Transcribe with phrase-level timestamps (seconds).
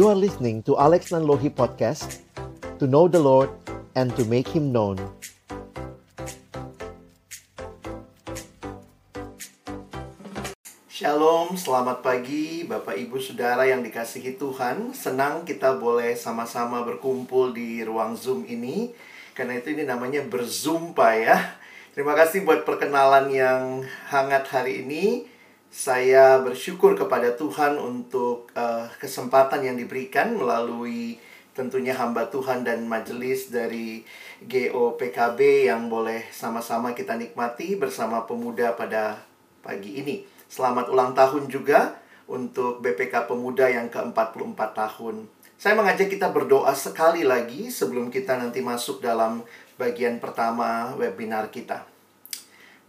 [0.00, 2.24] You are listening to Alex Nanlohi Podcast
[2.80, 3.52] To know the Lord
[3.92, 4.96] and to make Him known.
[10.88, 14.96] Shalom, selamat pagi Bapak Ibu Saudara yang dikasihi Tuhan.
[14.96, 18.96] Senang kita boleh sama-sama berkumpul di ruang Zoom ini.
[19.36, 21.60] Karena itu ini namanya berzumpa ya.
[21.92, 25.28] Terima kasih buat perkenalan yang hangat hari ini
[25.70, 31.22] Saya bersyukur kepada Tuhan untuk uh, kesempatan yang diberikan melalui
[31.54, 34.02] tentunya hamba Tuhan dan majelis dari
[34.42, 39.22] GOPKB yang boleh sama-sama kita nikmati bersama pemuda pada
[39.62, 40.26] pagi ini.
[40.50, 45.30] Selamat ulang tahun juga untuk BPK Pemuda yang ke-44 tahun.
[45.54, 49.46] Saya mengajak kita berdoa sekali lagi sebelum kita nanti masuk dalam
[49.78, 51.86] bagian pertama webinar kita.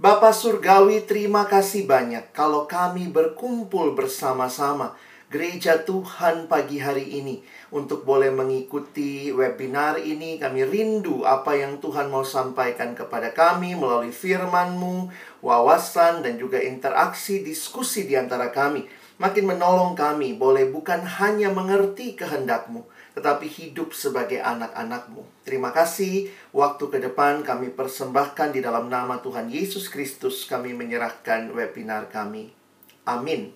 [0.01, 4.97] Bapak Surgawi, terima kasih banyak kalau kami berkumpul bersama-sama
[5.29, 10.41] gereja Tuhan pagi hari ini untuk boleh mengikuti webinar ini.
[10.41, 15.13] Kami rindu apa yang Tuhan mau sampaikan kepada kami melalui firman-Mu,
[15.45, 18.89] wawasan, dan juga interaksi diskusi di antara kami.
[19.21, 25.43] Makin menolong kami, boleh bukan hanya mengerti kehendak-Mu, tetapi hidup sebagai anak-anak-Mu.
[25.43, 26.31] Terima kasih.
[26.55, 30.47] Waktu ke depan kami persembahkan di dalam nama Tuhan Yesus Kristus.
[30.47, 32.55] Kami menyerahkan webinar kami.
[33.03, 33.51] Amin.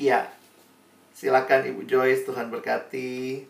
[0.00, 0.32] Ya,
[1.12, 3.44] silakan Ibu Joyce, Tuhan berkati.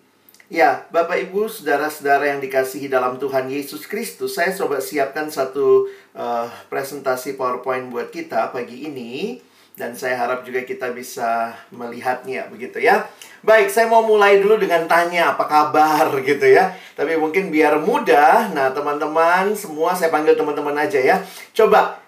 [0.53, 6.45] Ya, Bapak Ibu, saudara-saudara yang dikasihi dalam Tuhan Yesus Kristus, saya coba siapkan satu uh,
[6.69, 9.41] presentasi PowerPoint buat kita pagi ini
[9.73, 13.09] dan saya harap juga kita bisa melihatnya begitu ya.
[13.41, 16.77] Baik, saya mau mulai dulu dengan tanya apa kabar gitu ya.
[16.93, 18.53] Tapi mungkin biar mudah.
[18.53, 21.25] Nah, teman-teman semua saya panggil teman-teman aja ya.
[21.57, 21.99] Coba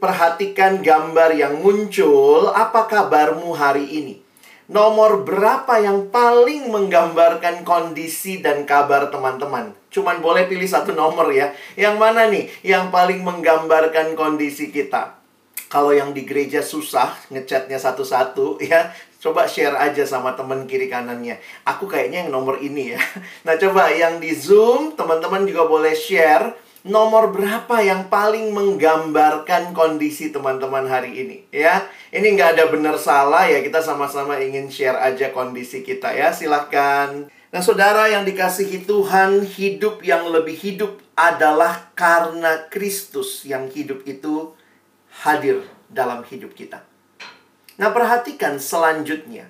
[0.00, 2.48] perhatikan gambar yang muncul.
[2.56, 4.14] Apa kabarmu hari ini?
[4.70, 9.76] Nomor berapa yang paling menggambarkan kondisi dan kabar teman-teman?
[9.92, 11.52] Cuman boleh pilih satu nomor ya.
[11.76, 15.19] Yang mana nih yang paling menggambarkan kondisi kita?
[15.70, 18.90] Kalau yang di gereja susah ngechatnya satu-satu ya,
[19.22, 21.38] coba share aja sama temen kiri kanannya.
[21.62, 23.00] Aku kayaknya yang nomor ini ya.
[23.46, 30.34] Nah coba yang di Zoom teman-teman juga boleh share nomor berapa yang paling menggambarkan kondisi
[30.34, 31.86] teman-teman hari ini ya.
[32.10, 36.34] Ini nggak ada benar salah ya, kita sama-sama ingin share aja kondisi kita ya.
[36.34, 37.30] Silahkan.
[37.54, 44.58] Nah saudara yang dikasihi Tuhan, hidup yang lebih hidup adalah karena Kristus yang hidup itu
[45.20, 46.80] hadir dalam hidup kita.
[47.80, 49.48] Nah, perhatikan selanjutnya.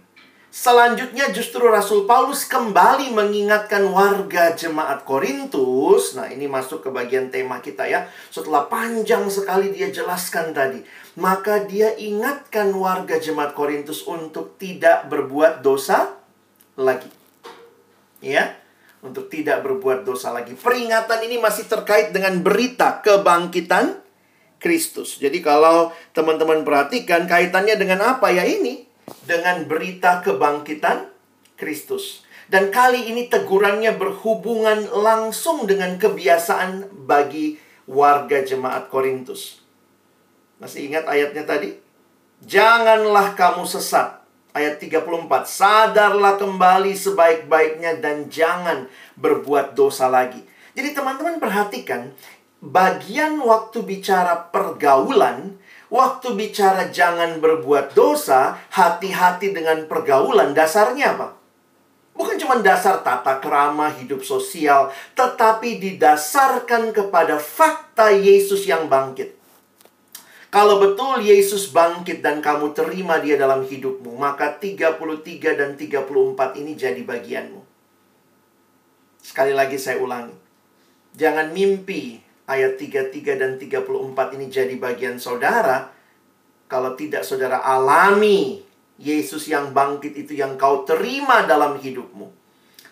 [0.51, 6.19] Selanjutnya justru Rasul Paulus kembali mengingatkan warga jemaat Korintus.
[6.19, 8.11] Nah, ini masuk ke bagian tema kita ya.
[8.35, 10.83] Setelah panjang sekali dia jelaskan tadi,
[11.23, 16.19] maka dia ingatkan warga jemaat Korintus untuk tidak berbuat dosa
[16.75, 17.11] lagi.
[18.19, 18.59] Ya,
[19.07, 20.59] untuk tidak berbuat dosa lagi.
[20.59, 24.00] Peringatan ini masih terkait dengan berita kebangkitan
[24.61, 25.19] Kristus.
[25.19, 28.91] Jadi kalau teman-teman perhatikan kaitannya dengan apa ya ini?
[29.25, 31.11] dengan berita kebangkitan
[31.59, 32.27] Kristus.
[32.51, 37.55] Dan kali ini tegurannya berhubungan langsung dengan kebiasaan bagi
[37.87, 39.63] warga jemaat Korintus.
[40.59, 41.79] Masih ingat ayatnya tadi?
[42.43, 44.19] Janganlah kamu sesat.
[44.51, 45.47] Ayat 34.
[45.47, 50.43] Sadarlah kembali sebaik-baiknya dan jangan berbuat dosa lagi.
[50.75, 52.11] Jadi teman-teman perhatikan,
[52.61, 55.61] bagian waktu bicara pergaulan
[55.91, 60.55] Waktu bicara jangan berbuat dosa, hati-hati dengan pergaulan.
[60.55, 61.35] Dasarnya apa?
[62.15, 69.35] Bukan cuma dasar tata kerama hidup sosial, tetapi didasarkan kepada fakta Yesus yang bangkit.
[70.55, 76.79] Kalau betul Yesus bangkit dan kamu terima dia dalam hidupmu, maka 33 dan 34 ini
[76.79, 77.63] jadi bagianmu.
[79.19, 80.35] Sekali lagi saya ulangi.
[81.19, 85.95] Jangan mimpi ayat 33 dan 34 ini jadi bagian saudara,
[86.67, 88.67] kalau tidak saudara alami
[88.99, 92.27] Yesus yang bangkit itu yang kau terima dalam hidupmu.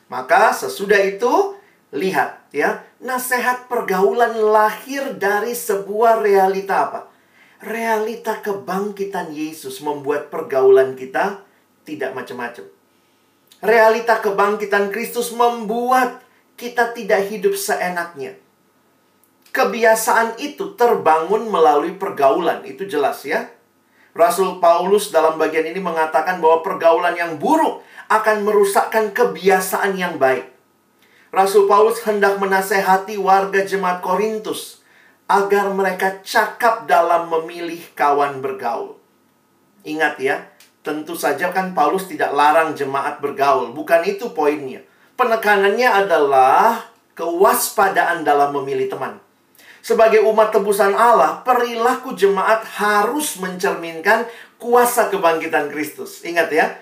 [0.08, 1.58] Maka sesudah itu
[1.92, 7.00] lihat ya, nasihat pergaulan lahir dari sebuah realita apa?
[7.58, 11.42] Realita kebangkitan Yesus membuat pergaulan kita
[11.82, 12.64] tidak macam-macam.
[13.58, 16.22] Realita kebangkitan Kristus membuat
[16.54, 18.38] kita tidak hidup seenaknya
[19.58, 22.62] kebiasaan itu terbangun melalui pergaulan.
[22.62, 23.50] Itu jelas ya.
[24.14, 30.46] Rasul Paulus dalam bagian ini mengatakan bahwa pergaulan yang buruk akan merusakkan kebiasaan yang baik.
[31.34, 34.80] Rasul Paulus hendak menasehati warga jemaat Korintus
[35.26, 38.96] agar mereka cakap dalam memilih kawan bergaul.
[39.84, 40.48] Ingat ya,
[40.88, 43.76] Tentu saja kan Paulus tidak larang jemaat bergaul.
[43.76, 44.80] Bukan itu poinnya.
[45.20, 49.20] Penekanannya adalah kewaspadaan dalam memilih teman.
[49.88, 54.28] Sebagai umat tebusan Allah, perilaku jemaat harus mencerminkan
[54.60, 56.20] kuasa kebangkitan Kristus.
[56.28, 56.76] Ingat ya,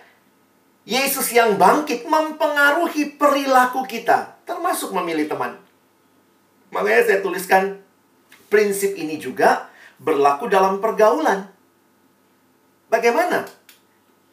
[0.82, 5.54] Yesus yang bangkit mempengaruhi perilaku kita, termasuk memilih teman.
[6.74, 7.78] Makanya saya tuliskan
[8.50, 9.70] prinsip ini juga
[10.02, 11.46] berlaku dalam pergaulan.
[12.90, 13.46] Bagaimana?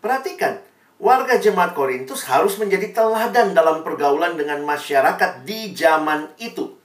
[0.01, 0.57] Perhatikan,
[0.97, 6.81] warga jemaat Korintus harus menjadi teladan dalam pergaulan dengan masyarakat di zaman itu.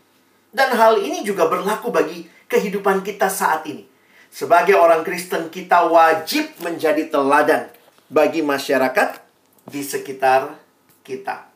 [0.49, 3.85] Dan hal ini juga berlaku bagi kehidupan kita saat ini.
[4.29, 7.73] Sebagai orang Kristen, kita wajib menjadi teladan
[8.09, 9.21] bagi masyarakat
[9.69, 10.57] di sekitar
[11.05, 11.49] kita.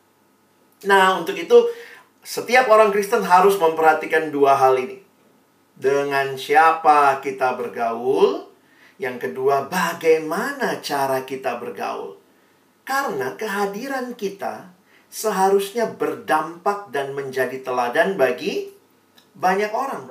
[0.89, 1.69] Nah, untuk itu
[2.21, 5.01] setiap orang Kristen harus memperhatikan dua hal ini.
[5.73, 8.47] Dengan siapa kita bergaul,
[9.01, 12.21] yang kedua bagaimana cara kita bergaul.
[12.83, 14.75] Karena kehadiran kita
[15.13, 18.73] seharusnya berdampak dan menjadi teladan bagi
[19.37, 20.09] banyak orang.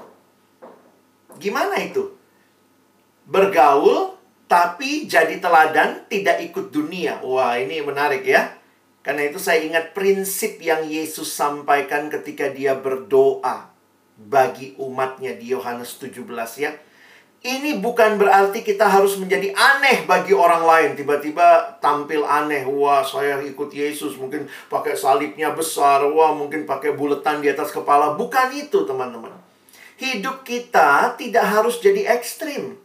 [1.37, 2.13] Gimana itu?
[3.25, 4.17] Bergaul
[4.51, 7.23] tapi jadi teladan tidak ikut dunia.
[7.23, 8.59] Wah, ini menarik ya.
[9.01, 13.71] Karena itu saya ingat prinsip yang Yesus sampaikan ketika dia berdoa
[14.19, 16.21] bagi umatnya di Yohanes 17
[16.59, 16.75] ya.
[17.41, 20.91] Ini bukan berarti kita harus menjadi aneh bagi orang lain.
[20.93, 22.61] Tiba-tiba tampil aneh.
[22.69, 24.13] Wah, saya ikut Yesus.
[24.13, 26.05] Mungkin pakai salibnya besar.
[26.05, 28.13] Wah, mungkin pakai buletan di atas kepala.
[28.13, 29.33] Bukan itu, teman-teman.
[29.97, 32.77] Hidup kita tidak harus jadi ekstrim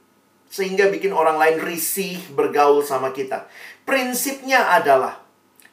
[0.47, 3.45] sehingga bikin orang lain risih bergaul sama kita.
[3.85, 5.21] Prinsipnya adalah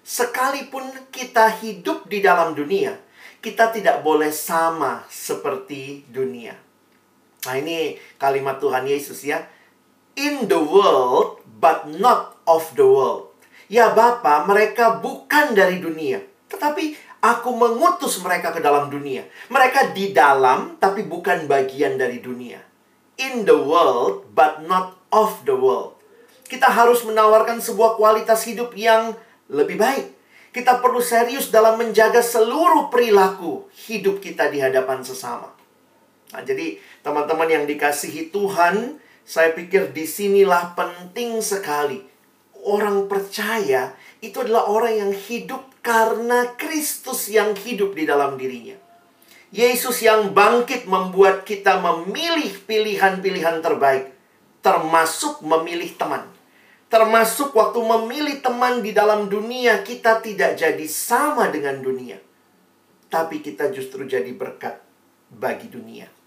[0.04, 0.84] sekalipun
[1.14, 3.00] kita hidup di dalam dunia,
[3.40, 6.63] kita tidak boleh sama seperti dunia.
[7.44, 9.44] Nah, ini kalimat Tuhan Yesus ya.
[10.16, 13.34] In the world but not of the world.
[13.72, 16.94] Ya Bapa, mereka bukan dari dunia, tetapi
[17.24, 19.26] aku mengutus mereka ke dalam dunia.
[19.50, 22.62] Mereka di dalam tapi bukan bagian dari dunia
[23.18, 25.98] in the world but not of the world.
[26.50, 29.14] Kita harus menawarkan sebuah kualitas hidup yang
[29.50, 30.14] lebih baik.
[30.54, 35.50] Kita perlu serius dalam menjaga seluruh perilaku hidup kita di hadapan sesama.
[36.34, 42.02] Nah, jadi teman-teman yang dikasihi Tuhan, saya pikir di sinilah penting sekali.
[42.66, 43.94] Orang percaya
[44.24, 48.80] itu adalah orang yang hidup karena Kristus yang hidup di dalam dirinya.
[49.54, 54.10] Yesus yang bangkit membuat kita memilih pilihan-pilihan terbaik,
[54.66, 56.26] termasuk memilih teman.
[56.90, 62.18] Termasuk waktu memilih teman di dalam dunia, kita tidak jadi sama dengan dunia,
[63.14, 64.82] tapi kita justru jadi berkat
[65.30, 66.23] bagi dunia.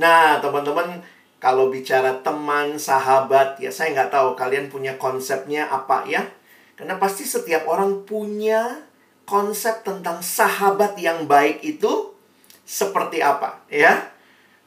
[0.00, 1.04] Nah, teman-teman,
[1.36, 6.24] kalau bicara teman, sahabat, ya saya nggak tahu kalian punya konsepnya apa ya.
[6.72, 8.80] Karena pasti setiap orang punya
[9.28, 12.16] konsep tentang sahabat yang baik itu
[12.64, 14.08] seperti apa, ya?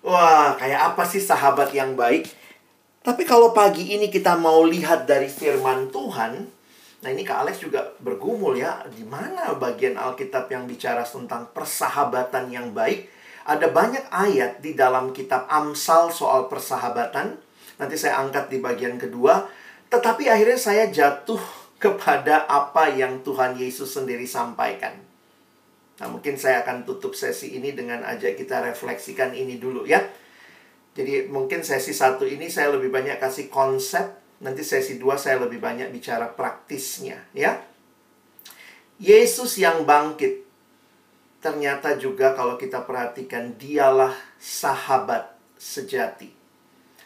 [0.06, 2.30] Wah, kayak apa sih sahabat yang baik?
[3.02, 6.46] Tapi kalau pagi ini kita mau lihat dari firman Tuhan,
[7.02, 12.54] nah ini Kak Alex juga bergumul ya, di mana bagian Alkitab yang bicara tentang persahabatan
[12.54, 13.13] yang baik?
[13.44, 17.36] Ada banyak ayat di dalam kitab Amsal soal persahabatan.
[17.76, 19.44] Nanti saya angkat di bagian kedua.
[19.92, 21.40] Tetapi akhirnya saya jatuh
[21.84, 24.96] kepada apa yang Tuhan Yesus sendiri sampaikan.
[26.00, 30.02] Nah, mungkin saya akan tutup sesi ini dengan ajak kita refleksikan ini dulu ya.
[30.94, 35.58] Jadi mungkin sesi satu ini saya lebih banyak kasih konsep, nanti sesi dua saya lebih
[35.58, 37.58] banyak bicara praktisnya ya.
[39.02, 40.43] Yesus yang bangkit
[41.44, 46.32] ternyata juga kalau kita perhatikan dialah sahabat sejati.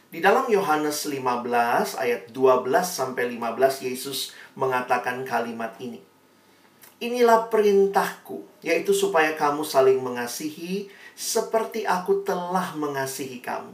[0.08, 6.00] Di dalam Yohanes 15 ayat 12 sampai 15 Yesus mengatakan kalimat ini.
[6.98, 13.74] Inilah perintahku, yaitu supaya kamu saling mengasihi seperti aku telah mengasihi kamu.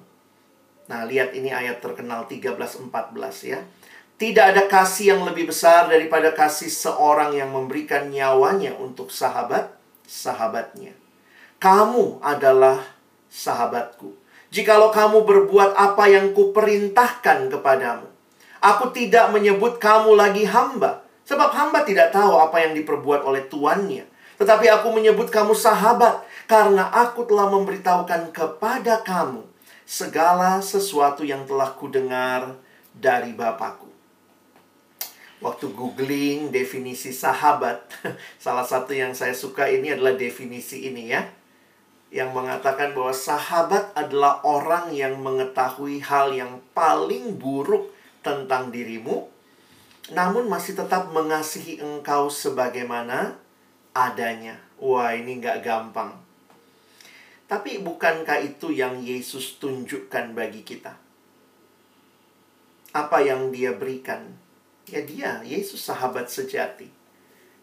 [0.91, 2.91] Nah, lihat ini ayat terkenal 13-14
[3.47, 3.63] ya.
[4.19, 9.11] Tidak ada kasih yang lebih besar daripada kasih seorang yang memberikan nyawanya untuk
[10.07, 10.93] sahabat-sahabatnya.
[11.59, 12.83] Kamu adalah
[13.31, 14.13] sahabatku.
[14.53, 18.05] Jikalau kamu berbuat apa yang kuperintahkan kepadamu.
[18.61, 21.01] Aku tidak menyebut kamu lagi hamba.
[21.23, 24.05] Sebab hamba tidak tahu apa yang diperbuat oleh tuannya.
[24.37, 26.21] Tetapi aku menyebut kamu sahabat.
[26.45, 29.41] Karena aku telah memberitahukan kepada kamu
[29.87, 32.59] segala sesuatu yang telah kudengar
[32.93, 33.82] dari Bapakku.
[35.43, 37.83] Waktu googling definisi sahabat,
[38.43, 41.27] salah satu yang saya suka ini adalah definisi ini ya
[42.13, 47.89] yang mengatakan bahwa sahabat adalah orang yang mengetahui hal yang paling buruk
[48.21, 49.33] tentang dirimu
[50.11, 53.39] namun masih tetap mengasihi engkau sebagaimana
[53.95, 54.59] adanya.
[54.75, 56.11] Wah, ini nggak gampang.
[57.47, 60.99] Tapi bukankah itu yang Yesus tunjukkan bagi kita?
[62.91, 64.42] Apa yang dia berikan?
[64.87, 66.91] Ya dia, Yesus sahabat sejati.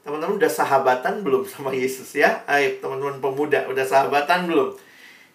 [0.00, 2.40] Teman-teman udah sahabatan belum sama Yesus ya?
[2.48, 4.72] Ayo teman-teman pemuda, udah sahabatan belum?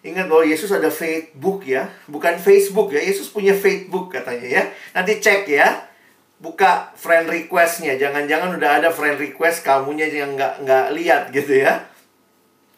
[0.02, 3.02] Ingat bahwa Yesus ada Facebook ya, bukan Facebook ya.
[3.02, 4.62] Yesus punya Facebook katanya ya.
[4.94, 5.86] Nanti cek ya
[6.36, 11.88] buka friend requestnya jangan-jangan udah ada friend request kamunya yang nggak nggak lihat gitu ya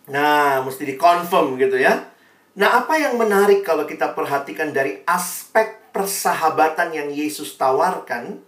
[0.08, 2.06] nah mesti di confirm gitu ya
[2.54, 8.38] nah apa yang menarik kalau kita perhatikan dari aspek persahabatan yang Yesus tawarkan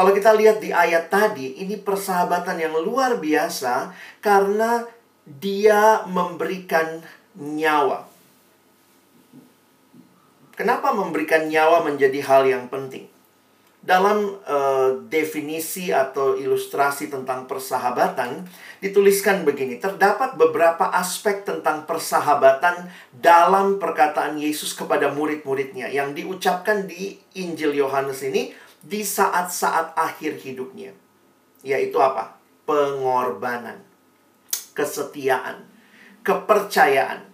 [0.00, 3.92] kalau kita lihat di ayat tadi ini persahabatan yang luar biasa
[4.24, 4.88] karena
[5.28, 7.04] dia memberikan
[7.36, 8.08] nyawa.
[10.56, 13.12] Kenapa memberikan nyawa menjadi hal yang penting?
[13.84, 18.48] Dalam uh, definisi atau ilustrasi tentang persahabatan
[18.80, 25.92] dituliskan begini terdapat beberapa aspek tentang persahabatan dalam perkataan Yesus kepada murid-muridnya.
[25.92, 30.96] Yang diucapkan di Injil Yohanes ini di saat-saat akhir hidupnya
[31.60, 33.80] yaitu apa pengorbanan
[34.72, 35.64] kesetiaan
[36.24, 37.28] kepercayaan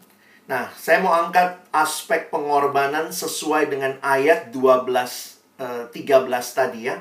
[0.47, 6.97] nah saya mau angkat aspek pengorbanan sesuai dengan ayat 12 13 eh, tadi ya.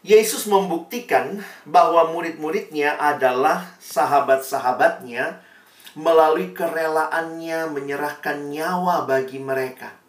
[0.00, 5.44] Yesus membuktikan bahwa murid-muridnya adalah sahabat-sahabatnya
[5.92, 9.99] melalui kerelaannya menyerahkan nyawa bagi mereka.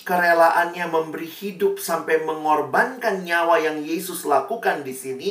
[0.00, 5.30] Kerelaannya memberi hidup sampai mengorbankan nyawa yang Yesus lakukan di sini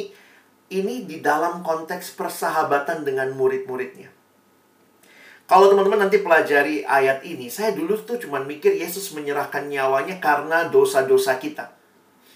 [0.69, 4.13] ini di dalam konteks persahabatan dengan murid-muridnya.
[5.49, 10.69] Kalau teman-teman nanti pelajari ayat ini, saya dulu tuh cuma mikir Yesus menyerahkan nyawanya karena
[10.69, 11.73] dosa-dosa kita.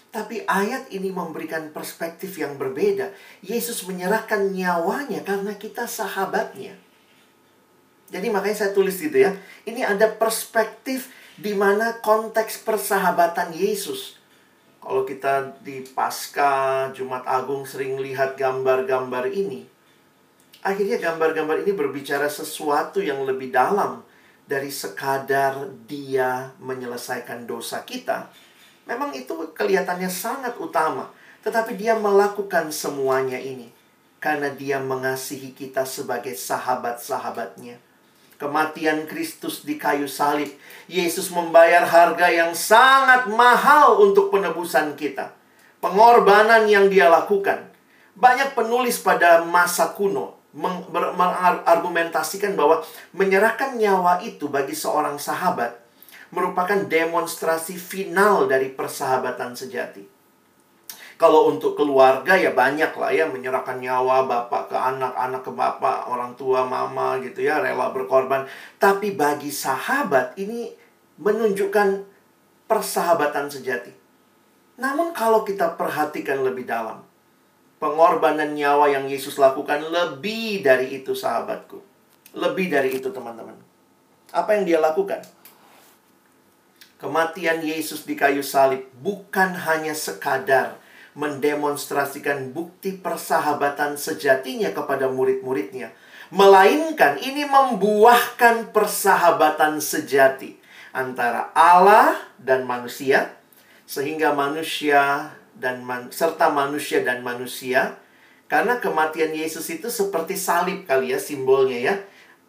[0.09, 3.13] Tapi ayat ini memberikan perspektif yang berbeda.
[3.45, 6.73] Yesus menyerahkan nyawanya karena kita sahabatnya.
[8.09, 9.33] Jadi makanya saya tulis gitu ya.
[9.65, 14.19] Ini ada perspektif di mana konteks persahabatan Yesus.
[14.83, 19.73] Kalau kita di Pasca Jumat Agung sering lihat gambar-gambar ini,
[20.63, 23.99] Akhirnya gambar-gambar ini berbicara sesuatu yang lebih dalam
[24.47, 28.31] dari sekadar dia menyelesaikan dosa kita.
[28.87, 31.11] Memang itu kelihatannya sangat utama,
[31.43, 33.75] tetapi dia melakukan semuanya ini
[34.23, 37.75] karena dia mengasihi kita sebagai sahabat-sahabatnya.
[38.43, 40.51] Kematian Kristus di kayu salib,
[40.91, 45.31] Yesus membayar harga yang sangat mahal untuk penebusan kita.
[45.79, 47.71] Pengorbanan yang dia lakukan.
[48.19, 52.85] Banyak penulis pada masa kuno mengargumentasikan bahwa
[53.15, 55.81] menyerahkan nyawa itu bagi seorang sahabat
[56.29, 60.12] merupakan demonstrasi final dari persahabatan sejati.
[61.15, 66.09] Kalau untuk keluarga ya banyak lah ya menyerahkan nyawa bapak ke anak, anak ke bapak,
[66.09, 68.49] orang tua, mama gitu ya rela berkorban.
[68.81, 70.73] Tapi bagi sahabat ini
[71.21, 72.03] menunjukkan
[72.65, 73.93] persahabatan sejati.
[74.81, 77.05] Namun kalau kita perhatikan lebih dalam,
[77.83, 81.83] Pengorbanan nyawa yang Yesus lakukan lebih dari itu sahabatku.
[82.31, 83.59] Lebih dari itu teman-teman.
[84.31, 85.19] Apa yang dia lakukan?
[86.95, 90.79] Kematian Yesus di kayu salib bukan hanya sekadar
[91.13, 95.93] mendemonstrasikan bukti persahabatan sejatinya kepada murid-muridnya,
[96.33, 100.57] melainkan ini membuahkan persahabatan sejati
[100.93, 103.37] antara Allah dan manusia,
[103.85, 108.01] sehingga manusia dan man, serta manusia dan manusia
[108.53, 111.95] karena kematian Yesus itu seperti salib kali ya simbolnya ya.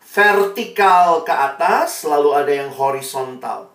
[0.04, 3.72] Vertikal ke atas lalu ada yang horizontal.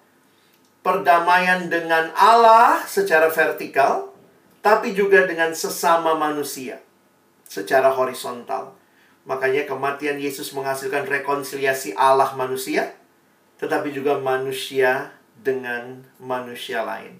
[0.86, 4.09] Perdamaian dengan Allah secara vertikal
[4.60, 6.84] tapi juga dengan sesama manusia
[7.48, 8.75] secara horizontal.
[9.28, 12.96] Makanya kematian Yesus menghasilkan rekonsiliasi Allah manusia
[13.60, 17.20] tetapi juga manusia dengan manusia lain.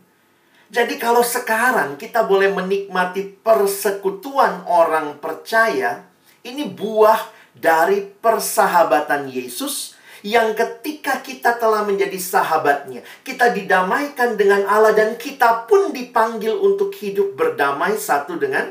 [0.72, 6.08] Jadi kalau sekarang kita boleh menikmati persekutuan orang percaya,
[6.46, 7.19] ini buah
[7.58, 15.63] dari persahabatan Yesus yang ketika kita telah menjadi sahabatnya, kita didamaikan dengan Allah dan kita
[15.69, 18.67] pun dipanggil untuk hidup berdamai satu dengan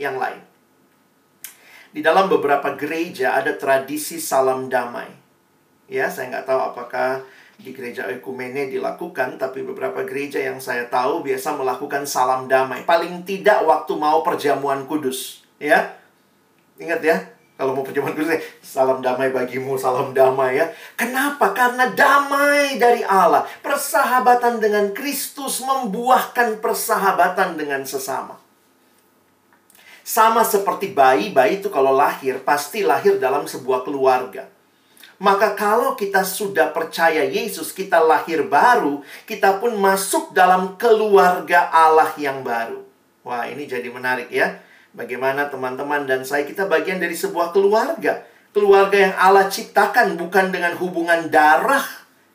[0.00, 0.40] yang lain.
[1.92, 5.08] Di dalam beberapa gereja ada tradisi salam damai.
[5.88, 7.24] Ya, saya nggak tahu apakah
[7.58, 12.84] di gereja ekumene dilakukan, tapi beberapa gereja yang saya tahu biasa melakukan salam damai.
[12.84, 15.96] Paling tidak waktu mau perjamuan kudus, ya.
[16.78, 17.16] Ingat ya,
[17.58, 20.70] kalau mau perjamuan kudus, eh, salam damai bagimu, salam damai ya.
[20.94, 21.50] Kenapa?
[21.50, 23.50] Karena damai dari Allah.
[23.66, 28.38] Persahabatan dengan Kristus membuahkan persahabatan dengan sesama.
[30.06, 34.46] Sama seperti bayi, bayi itu kalau lahir pasti lahir dalam sebuah keluarga.
[35.18, 42.14] Maka kalau kita sudah percaya Yesus, kita lahir baru, kita pun masuk dalam keluarga Allah
[42.22, 42.86] yang baru.
[43.26, 44.62] Wah, ini jadi menarik ya.
[44.98, 48.26] Bagaimana teman-teman dan saya kita bagian dari sebuah keluarga.
[48.50, 51.86] Keluarga yang Allah ciptakan bukan dengan hubungan darah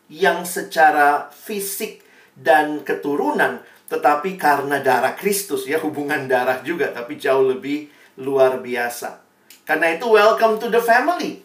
[0.07, 1.99] yang secara fisik
[2.39, 3.59] dan keturunan,
[3.91, 7.91] tetapi karena darah Kristus ya hubungan darah juga tapi jauh lebih
[8.23, 9.19] luar biasa.
[9.67, 11.43] Karena itu welcome to the family.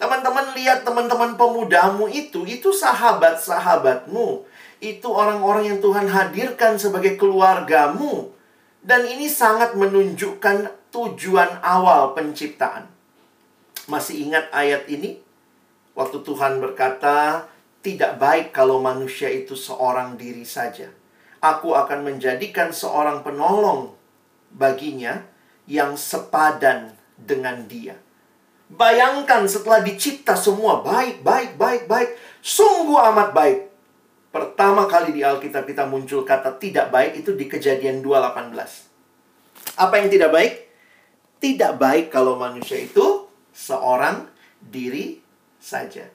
[0.00, 4.44] Teman-teman lihat teman-teman pemudamu itu, itu sahabat-sahabatmu.
[4.80, 8.35] Itu orang-orang yang Tuhan hadirkan sebagai keluargamu.
[8.86, 12.86] Dan ini sangat menunjukkan tujuan awal penciptaan.
[13.90, 15.18] Masih ingat ayat ini?
[15.98, 17.50] Waktu Tuhan berkata,
[17.82, 20.86] tidak baik kalau manusia itu seorang diri saja
[21.46, 23.92] aku akan menjadikan seorang penolong
[24.50, 25.22] baginya
[25.70, 27.98] yang sepadan dengan dia.
[28.66, 32.10] Bayangkan setelah dicipta semua baik, baik, baik, baik,
[32.42, 33.58] sungguh amat baik.
[34.30, 39.78] Pertama kali di Alkitab kita muncul kata tidak baik itu di Kejadian 2:18.
[39.80, 40.52] Apa yang tidak baik?
[41.40, 44.28] Tidak baik kalau manusia itu seorang
[44.60, 45.20] diri
[45.60, 46.08] saja.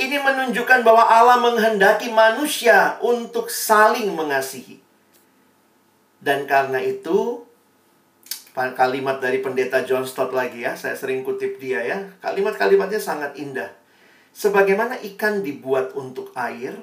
[0.00, 4.80] Ini menunjukkan bahwa Allah menghendaki manusia untuk saling mengasihi.
[6.20, 7.44] Dan karena itu,
[8.56, 11.98] kalimat dari pendeta John Stott lagi ya, saya sering kutip dia ya.
[12.24, 13.72] Kalimat-kalimatnya sangat indah.
[14.32, 16.80] Sebagaimana ikan dibuat untuk air,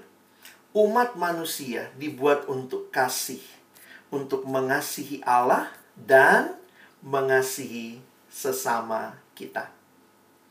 [0.78, 3.42] umat manusia dibuat untuk kasih,
[4.14, 6.54] untuk mengasihi Allah dan
[7.02, 7.98] mengasihi
[8.30, 9.74] sesama kita.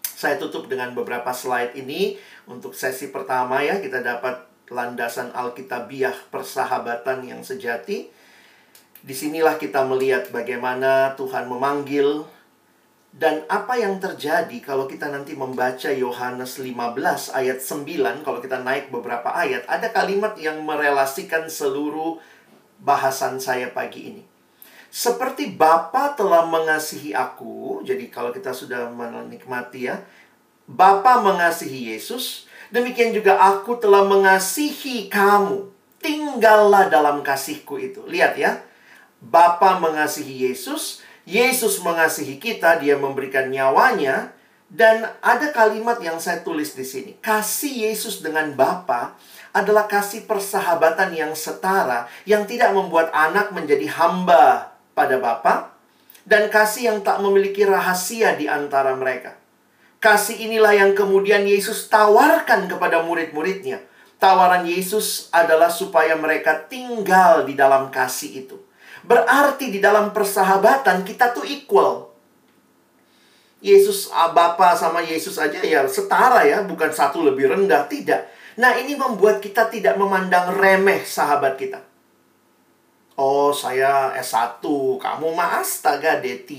[0.03, 2.19] Saya tutup dengan beberapa slide ini
[2.49, 8.11] untuk sesi pertama ya kita dapat landasan alkitabiah persahabatan yang sejati.
[9.07, 12.27] Di sinilah kita melihat bagaimana Tuhan memanggil
[13.17, 18.93] dan apa yang terjadi kalau kita nanti membaca Yohanes 15 ayat 9 kalau kita naik
[18.93, 22.21] beberapa ayat ada kalimat yang merelasikan seluruh
[22.77, 24.23] bahasan saya pagi ini.
[24.93, 30.05] Seperti Bapa telah mengasihi aku, jadi kalau kita sudah menikmati ya,
[30.69, 35.73] Bapa mengasihi Yesus, demikian juga aku telah mengasihi kamu.
[36.01, 38.05] Tinggallah dalam kasihku itu.
[38.09, 38.61] Lihat ya,
[39.21, 44.31] Bapa mengasihi Yesus, Yesus mengasihi kita, dia memberikan nyawanya,
[44.71, 47.13] dan ada kalimat yang saya tulis di sini.
[47.19, 49.19] Kasih Yesus dengan Bapa
[49.51, 55.77] adalah kasih persahabatan yang setara, yang tidak membuat anak menjadi hamba pada Bapa
[56.27, 59.39] dan kasih yang tak memiliki rahasia di antara mereka.
[60.03, 63.81] Kasih inilah yang kemudian Yesus tawarkan kepada murid-muridnya.
[64.19, 68.59] Tawaran Yesus adalah supaya mereka tinggal di dalam kasih itu.
[69.07, 72.11] Berarti di dalam persahabatan kita tuh equal.
[73.63, 78.29] Yesus ah, Bapa sama Yesus aja ya setara ya, bukan satu lebih rendah, tidak.
[78.61, 81.81] Nah, ini membuat kita tidak memandang remeh sahabat kita.
[83.17, 84.61] Oh, saya S1,
[85.01, 86.53] kamu mah astaga D3.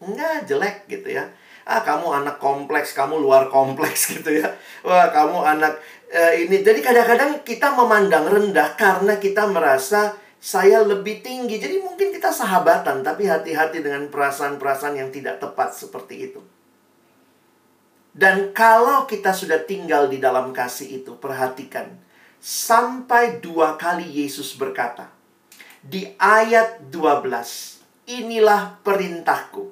[0.00, 1.28] Enggak, jelek gitu ya.
[1.68, 4.48] Ah, kamu anak kompleks, kamu luar kompleks gitu ya.
[4.82, 6.64] Wah, kamu anak eh, ini.
[6.64, 11.62] Jadi kadang-kadang kita memandang rendah karena kita merasa saya lebih tinggi.
[11.62, 16.42] Jadi mungkin kita sahabatan, tapi hati-hati dengan perasaan-perasaan yang tidak tepat seperti itu.
[18.10, 21.94] Dan kalau kita sudah tinggal di dalam kasih itu, perhatikan.
[22.42, 25.14] Sampai dua kali Yesus berkata,
[25.82, 28.10] di ayat 12.
[28.10, 29.70] Inilah perintahku.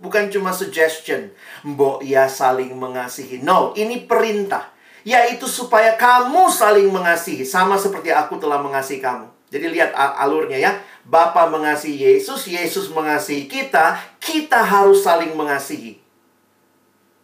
[0.00, 1.32] Bukan cuma suggestion.
[1.64, 3.44] Mbok ya saling mengasihi.
[3.44, 4.72] No, ini perintah.
[5.04, 7.44] Yaitu supaya kamu saling mengasihi.
[7.44, 9.35] Sama seperti aku telah mengasihi kamu.
[9.50, 10.72] Jadi lihat alurnya ya.
[11.06, 13.98] Bapa mengasihi Yesus, Yesus mengasihi kita.
[14.18, 16.02] Kita harus saling mengasihi.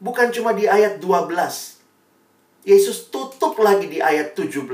[0.02, 1.82] Bukan cuma di ayat 12.
[2.62, 4.70] Yesus tutup lagi di ayat 17.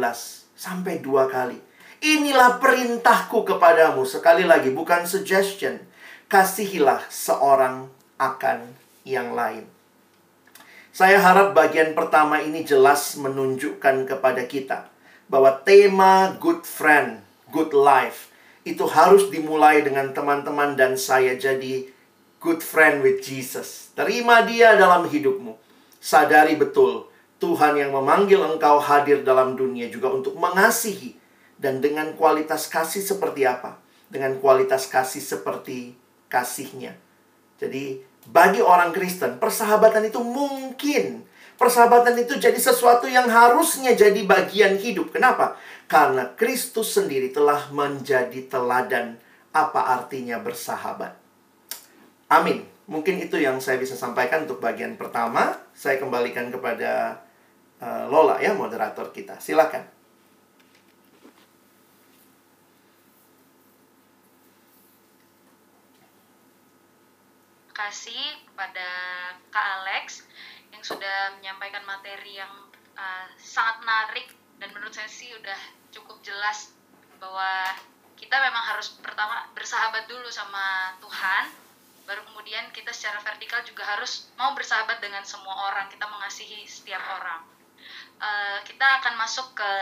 [0.53, 1.57] Sampai dua kali.
[2.05, 4.05] Inilah perintahku kepadamu.
[4.05, 5.81] Sekali lagi, bukan suggestion.
[6.29, 7.89] Kasihilah seorang
[8.21, 8.77] akan
[9.09, 9.65] yang lain.
[10.93, 14.91] Saya harap bagian pertama ini jelas menunjukkan kepada kita
[15.31, 18.33] bahwa tema good friend, good life
[18.67, 21.89] itu harus dimulai dengan teman-teman dan saya jadi
[22.39, 23.91] good friend with Jesus.
[23.97, 25.57] Terima dia dalam hidupmu.
[25.99, 27.09] Sadari betul
[27.39, 31.15] Tuhan yang memanggil engkau hadir dalam dunia juga untuk mengasihi
[31.59, 33.79] dan dengan kualitas kasih seperti apa?
[34.11, 35.95] Dengan kualitas kasih seperti
[36.31, 36.95] kasihnya.
[37.59, 41.27] Jadi, bagi orang Kristen, persahabatan itu mungkin.
[41.59, 45.11] Persahabatan itu jadi sesuatu yang harusnya jadi bagian hidup.
[45.11, 45.59] Kenapa?
[45.91, 49.19] Karena Kristus sendiri telah menjadi teladan
[49.51, 51.19] apa artinya bersahabat.
[52.31, 52.63] Amin.
[52.87, 55.59] Mungkin itu yang saya bisa sampaikan untuk bagian pertama.
[55.75, 57.27] Saya kembalikan kepada
[57.83, 59.43] uh, Lola ya, moderator kita.
[59.43, 59.99] Silakan.
[67.79, 68.85] kasih kepada
[69.49, 70.27] Kak Alex
[70.79, 72.55] yang sudah menyampaikan materi yang
[72.95, 74.31] uh, sangat menarik
[74.63, 75.59] dan menurut saya sih udah
[75.91, 76.71] cukup jelas
[77.19, 77.75] bahwa
[78.15, 81.51] kita memang harus pertama bersahabat dulu sama Tuhan
[82.07, 87.03] baru kemudian kita secara vertikal juga harus mau bersahabat dengan semua orang kita mengasihi setiap
[87.03, 87.43] orang.
[88.23, 89.73] Uh, kita akan masuk ke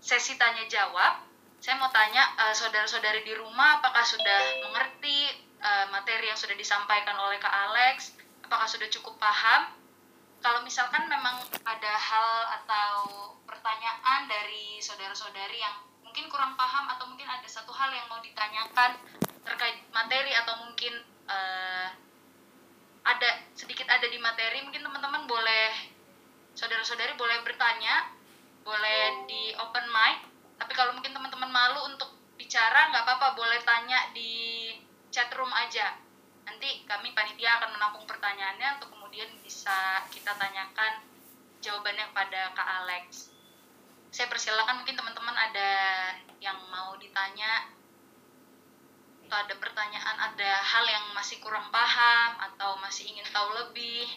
[0.00, 1.20] sesi tanya jawab.
[1.60, 7.14] Saya mau tanya uh, saudara-saudari di rumah apakah sudah mengerti uh, materi yang sudah disampaikan
[7.14, 8.18] oleh Kak Alex?
[8.42, 9.81] Apakah sudah cukup paham
[10.42, 12.28] kalau misalkan memang ada hal
[12.60, 12.90] atau
[13.46, 18.98] pertanyaan dari saudara-saudari yang mungkin kurang paham atau mungkin ada satu hal yang mau ditanyakan
[19.46, 20.92] terkait materi atau mungkin
[21.30, 21.88] uh,
[23.06, 25.70] ada sedikit ada di materi mungkin teman-teman boleh
[26.58, 28.10] saudara-saudari boleh bertanya
[28.62, 30.16] boleh di open mic.
[30.58, 34.70] Tapi kalau mungkin teman-teman malu untuk bicara nggak apa-apa boleh tanya di
[35.10, 35.98] chat room aja.
[36.46, 41.04] Nanti kami panitia akan menampung pertanyaannya untuk kemudian bisa kita tanyakan
[41.60, 43.28] jawabannya kepada Kak Alex.
[44.08, 45.72] Saya persilakan mungkin teman-teman ada
[46.40, 47.68] yang mau ditanya
[49.28, 54.08] atau ada pertanyaan, ada hal yang masih kurang paham atau masih ingin tahu lebih.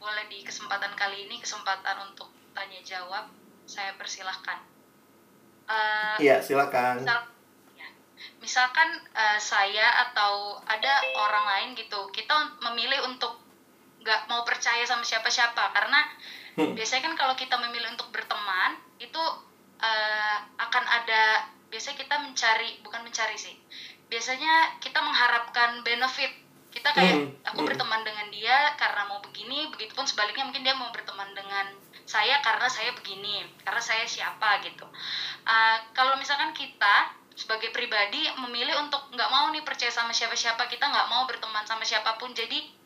[0.00, 3.28] Boleh di kesempatan kali ini kesempatan untuk tanya jawab.
[3.68, 4.56] Saya persilahkan.
[5.68, 7.04] Uh, iya, silakan.
[7.04, 7.20] Misal,
[7.76, 7.88] ya,
[8.40, 12.32] misalkan uh, saya atau ada orang lain gitu, kita
[14.02, 16.00] nggak mau percaya sama siapa-siapa karena
[16.58, 16.74] hmm.
[16.74, 19.22] biasanya kan kalau kita memilih untuk berteman itu
[19.78, 23.54] uh, akan ada biasanya kita mencari bukan mencari sih
[24.12, 26.34] biasanya kita mengharapkan benefit
[26.72, 27.48] kita kayak hmm.
[27.48, 27.68] aku hmm.
[27.68, 31.72] berteman dengan dia karena mau begini begitupun sebaliknya mungkin dia mau berteman dengan
[32.04, 34.84] saya karena saya begini karena saya siapa gitu
[35.46, 40.84] uh, kalau misalkan kita sebagai pribadi memilih untuk nggak mau nih percaya sama siapa-siapa kita
[40.84, 42.81] nggak mau berteman sama siapa pun jadi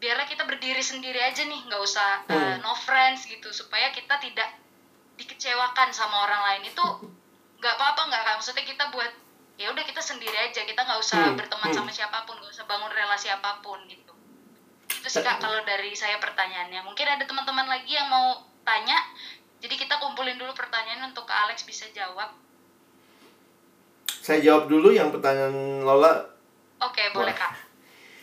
[0.00, 2.64] biarlah kita berdiri sendiri aja nih nggak usah uh, hmm.
[2.64, 4.48] no friends gitu supaya kita tidak
[5.20, 6.72] dikecewakan sama orang lain.
[6.72, 6.84] Itu
[7.60, 9.12] nggak apa-apa nggak kan maksudnya kita buat
[9.60, 11.36] ya udah kita sendiri aja kita nggak usah hmm.
[11.36, 11.76] berteman hmm.
[11.76, 14.16] sama siapa pun nggak usah bangun relasi apa pun gitu.
[14.88, 16.80] Itu sih kak kalau dari saya pertanyaannya.
[16.80, 18.96] Mungkin ada teman-teman lagi yang mau tanya
[19.60, 22.32] jadi kita kumpulin dulu pertanyaan untuk kak Alex bisa jawab.
[24.08, 26.24] Saya jawab dulu yang pertanyaan Lola.
[26.80, 27.69] Oke okay, boleh kak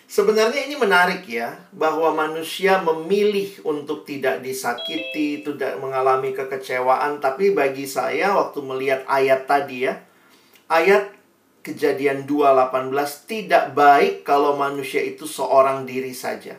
[0.08, 7.20] Sebenarnya ini menarik ya, bahwa manusia memilih untuk tidak disakiti, tidak mengalami kekecewaan.
[7.20, 10.00] Tapi bagi saya waktu melihat ayat tadi ya,
[10.72, 11.12] ayat
[11.60, 12.96] kejadian 2.18
[13.28, 16.56] tidak baik kalau manusia itu seorang diri saja.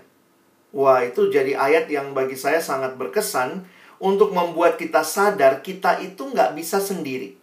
[0.76, 3.64] Wah itu jadi ayat yang bagi saya sangat berkesan
[3.96, 7.40] untuk membuat kita sadar kita itu nggak bisa sendiri.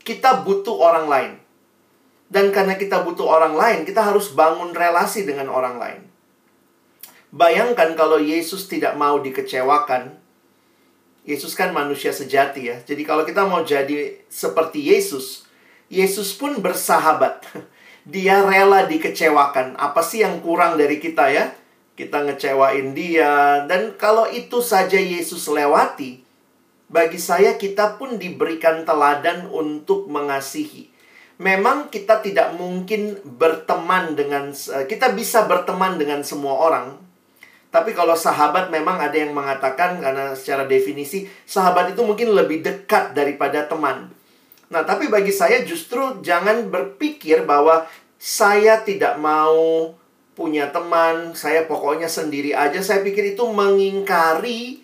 [0.00, 1.32] Kita butuh orang lain.
[2.26, 6.02] Dan karena kita butuh orang lain, kita harus bangun relasi dengan orang lain.
[7.30, 10.18] Bayangkan kalau Yesus tidak mau dikecewakan.
[11.26, 12.76] Yesus kan manusia sejati ya.
[12.82, 15.46] Jadi kalau kita mau jadi seperti Yesus,
[15.86, 17.46] Yesus pun bersahabat.
[18.06, 19.74] Dia rela dikecewakan.
[19.78, 21.50] Apa sih yang kurang dari kita ya?
[21.98, 23.66] Kita ngecewain dia.
[23.66, 26.22] Dan kalau itu saja Yesus lewati,
[26.86, 30.94] bagi saya kita pun diberikan teladan untuk mengasihi
[31.36, 36.86] memang kita tidak mungkin berteman dengan eh, kita bisa berteman dengan semua orang.
[37.68, 43.12] Tapi kalau sahabat memang ada yang mengatakan karena secara definisi sahabat itu mungkin lebih dekat
[43.12, 44.08] daripada teman.
[44.72, 47.84] Nah, tapi bagi saya justru jangan berpikir bahwa
[48.16, 49.92] saya tidak mau
[50.32, 52.80] punya teman, saya pokoknya sendiri aja.
[52.80, 54.80] Saya pikir itu mengingkari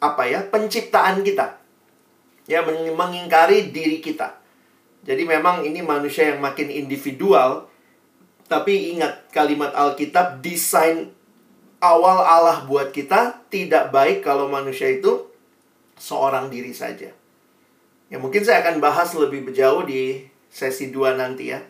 [0.00, 0.40] apa ya?
[0.48, 1.60] penciptaan kita.
[2.48, 2.64] Ya,
[2.96, 4.45] mengingkari diri kita.
[5.06, 7.70] Jadi memang ini manusia yang makin individual.
[8.46, 11.14] Tapi ingat kalimat Alkitab desain
[11.82, 15.30] awal Allah buat kita tidak baik kalau manusia itu
[15.98, 17.10] seorang diri saja.
[18.06, 21.62] Ya mungkin saya akan bahas lebih jauh di sesi 2 nanti ya.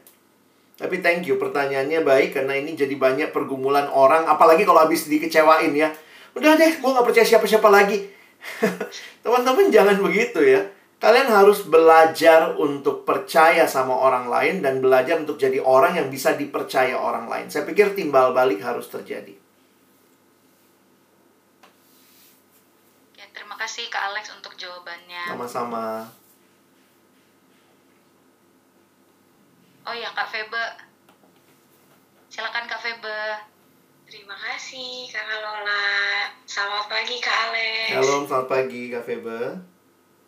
[0.77, 5.73] Tapi thank you pertanyaannya baik karena ini jadi banyak pergumulan orang apalagi kalau habis dikecewain
[5.73, 5.89] ya.
[6.37, 8.05] Udah deh, gue gak percaya siapa-siapa lagi.
[9.25, 10.61] Teman-teman jangan begitu ya.
[10.97, 16.33] Kalian harus belajar untuk percaya sama orang lain dan belajar untuk jadi orang yang bisa
[16.33, 17.53] dipercaya orang lain.
[17.53, 19.37] Saya pikir timbal balik harus terjadi.
[23.21, 25.37] Ya, terima kasih Kak Alex untuk jawabannya.
[25.37, 26.09] Sama-sama.
[29.85, 30.65] Oh ya Kak Febe.
[32.33, 33.21] Silakan Kak Febe.
[34.09, 36.25] Terima kasih Kak Lola.
[36.49, 38.01] Selamat pagi Kak Alex.
[38.01, 39.41] Halo, selamat pagi Kak Febe.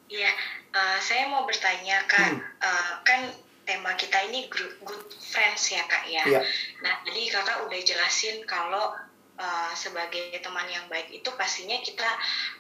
[0.09, 0.33] Iya,
[0.75, 2.41] uh, saya mau bertanya Kak, Hmm.
[2.61, 3.21] uh, kan
[3.69, 6.25] tema kita ini good friends ya Kak ya.
[6.25, 6.41] Iya.
[6.81, 8.97] Nah, jadi Kakak udah jelasin kalau
[9.37, 12.09] uh, sebagai teman yang baik itu pastinya kita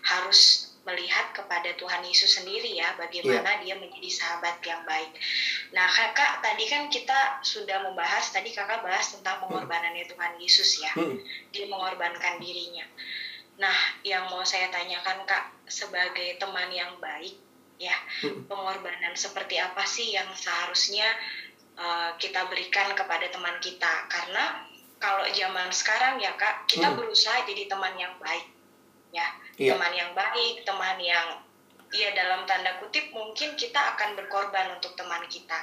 [0.05, 5.12] harus melihat kepada Tuhan Yesus sendiri ya, bagaimana dia menjadi sahabat yang baik.
[5.77, 10.92] Nah, Kakak tadi kan kita sudah membahas, tadi Kakak bahas tentang pengorbanannya Tuhan Yesus ya.
[10.97, 11.21] Hmm.
[11.53, 12.88] Dia mengorbankan dirinya.
[13.61, 17.37] Nah, yang mau saya tanyakan Kak, sebagai teman yang baik,
[17.79, 18.45] ya, Hmm.
[18.45, 21.07] pengorbanan seperti apa sih yang seharusnya
[21.79, 24.11] uh, kita berikan kepada teman kita?
[24.11, 24.67] Karena
[24.99, 26.99] kalau zaman sekarang ya Kak, kita Hmm.
[26.99, 28.47] berusaha jadi teman yang baik,
[29.14, 29.79] ya, Iya.
[29.79, 31.27] teman yang baik, teman yang
[31.88, 35.57] ya dalam tanda kutip mungkin kita akan berkorban untuk teman kita.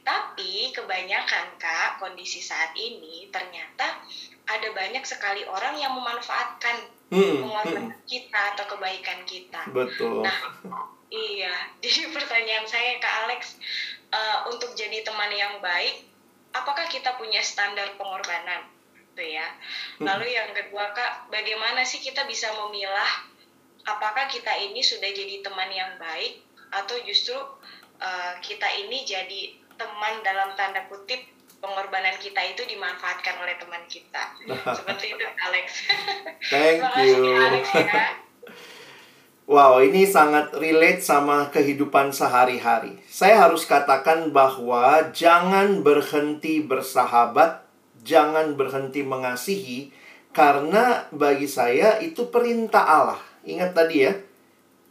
[0.00, 4.00] Tapi kebanyakan Kak, kondisi saat ini ternyata
[4.48, 7.40] ada banyak sekali orang yang memanfaatkan Hmm, hmm.
[7.44, 9.64] pengorbanan kita atau kebaikan kita.
[9.72, 10.24] Betul.
[10.24, 10.38] Nah,
[11.12, 11.54] iya.
[11.82, 13.56] Jadi pertanyaan saya ke Alex,
[14.12, 16.04] eh, untuk jadi teman yang baik,
[16.56, 18.66] apakah kita punya standar pengorbanan?
[18.92, 19.48] Itu ya.
[20.00, 23.28] Lalu yang kedua kak, bagaimana sih kita bisa memilah
[23.88, 27.36] apakah kita ini sudah jadi teman yang baik atau justru
[28.00, 31.24] eh, kita ini jadi teman dalam tanda kutip
[31.58, 34.34] pengorbanan kita itu dimanfaatkan oleh teman kita.
[34.78, 35.66] Seperti itu Alex.
[36.50, 37.34] Thank you.
[37.34, 38.27] Alex ya.
[39.48, 43.00] Wow, ini sangat relate sama kehidupan sehari-hari.
[43.08, 47.64] Saya harus katakan bahwa jangan berhenti bersahabat,
[48.04, 49.88] jangan berhenti mengasihi,
[50.36, 53.20] karena bagi saya itu perintah Allah.
[53.48, 54.12] Ingat tadi ya,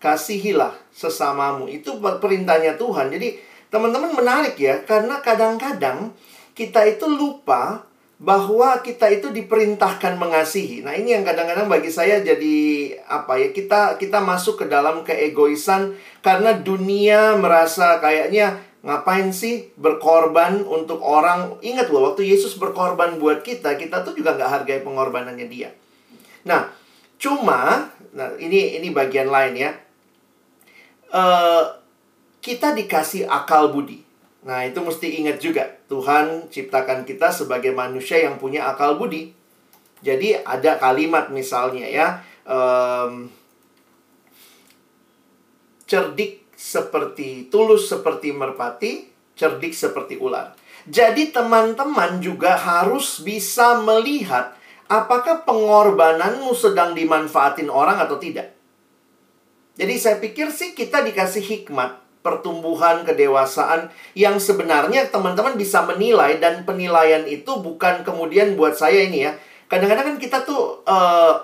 [0.02, 1.70] kasihilah sesamamu.
[1.70, 3.14] Itu perintahnya Tuhan.
[3.14, 3.38] Jadi,
[3.70, 6.18] teman-teman menarik ya, karena kadang-kadang
[6.58, 7.86] kita itu lupa
[8.18, 10.82] bahwa kita itu diperintahkan mengasihi.
[10.82, 12.58] Nah, ini yang kadang-kadang bagi saya jadi
[13.06, 13.54] apa ya?
[13.54, 15.94] Kita kita masuk ke dalam keegoisan
[16.26, 21.62] karena dunia merasa kayaknya ngapain sih berkorban untuk orang?
[21.62, 25.70] Ingat loh, waktu Yesus berkorban buat kita, kita tuh juga nggak hargai pengorbanannya dia.
[26.42, 26.74] Nah,
[27.22, 29.72] cuma, nah ini ini bagian lain ya.
[31.14, 31.64] Eh,
[32.42, 34.07] kita dikasih akal budi.
[34.48, 35.68] Nah, itu mesti ingat juga.
[35.92, 39.36] Tuhan ciptakan kita sebagai manusia yang punya akal budi.
[40.00, 42.08] Jadi, ada kalimat misalnya ya.
[42.48, 43.28] em,
[45.84, 50.56] cerdik seperti, tulus seperti merpati, cerdik seperti ular.
[50.88, 54.56] Jadi, teman-teman juga harus bisa melihat
[54.88, 58.56] apakah pengorbananmu sedang dimanfaatin orang atau tidak.
[59.76, 63.88] Jadi, saya pikir sih kita dikasih hikmat pertumbuhan kedewasaan
[64.20, 69.32] yang sebenarnya teman-teman bisa menilai dan penilaian itu bukan kemudian buat saya ini ya.
[69.72, 71.40] Kadang-kadang kan kita tuh uh,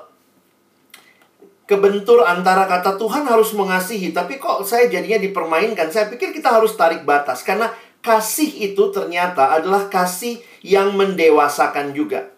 [1.63, 5.87] kebentur antara kata Tuhan harus mengasihi tapi kok saya jadinya dipermainkan?
[5.87, 7.71] Saya pikir kita harus tarik batas karena
[8.03, 12.35] kasih itu ternyata adalah kasih yang mendewasakan juga.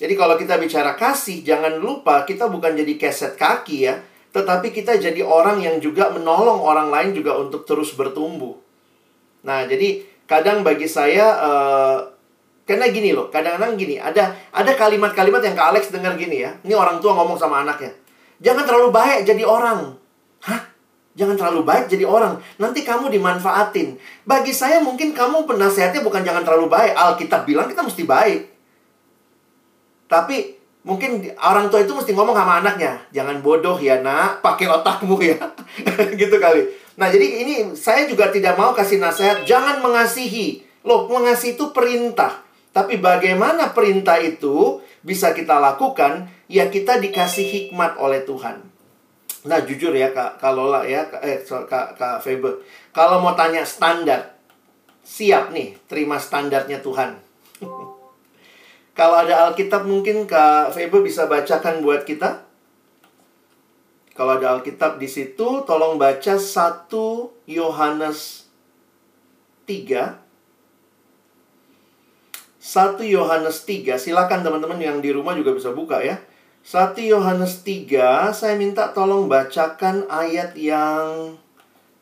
[0.00, 4.00] Jadi kalau kita bicara kasih jangan lupa kita bukan jadi keset kaki ya
[4.32, 8.56] tetapi kita jadi orang yang juga menolong orang lain juga untuk terus bertumbuh.
[9.44, 11.98] Nah, jadi kadang bagi saya uh,
[12.64, 16.56] karena gini loh, kadang-kadang gini, ada ada kalimat-kalimat yang Kak Alex dengar gini ya.
[16.64, 17.92] Ini orang tua ngomong sama anaknya.
[18.40, 19.98] Jangan terlalu baik jadi orang.
[20.48, 20.62] Hah?
[21.12, 22.40] Jangan terlalu baik jadi orang.
[22.56, 24.00] Nanti kamu dimanfaatin.
[24.24, 26.96] Bagi saya mungkin kamu penasehatnya bukan jangan terlalu baik.
[26.96, 28.40] Alkitab bilang kita mesti baik.
[30.08, 34.42] Tapi mungkin orang tua itu mesti ngomong sama anaknya jangan bodoh ya nak.
[34.42, 35.38] Pakai otakmu ya.
[36.20, 36.66] Gitu kali.
[36.98, 40.62] Nah jadi ini saya juga tidak mau kasih nasihat jangan mengasihi.
[40.82, 42.42] Loh mengasihi itu perintah.
[42.72, 46.28] Tapi bagaimana perintah itu bisa kita lakukan?
[46.48, 48.72] Ya kita dikasih hikmat oleh Tuhan.
[49.42, 52.62] Nah jujur ya kak Lola ya eh kak kak Febe
[52.94, 54.38] kalau mau tanya standar
[55.02, 57.18] siap nih terima standarnya Tuhan
[59.02, 62.46] Kalau ada Alkitab mungkin Kak Febe bisa bacakan buat kita.
[64.14, 66.86] Kalau ada Alkitab di situ, tolong baca 1
[67.50, 68.46] Yohanes
[69.66, 70.22] 3.
[72.62, 73.98] 1 Yohanes 3.
[73.98, 76.22] Silakan teman-teman yang di rumah juga bisa buka ya.
[76.62, 81.34] 1 Yohanes 3, saya minta tolong bacakan ayat yang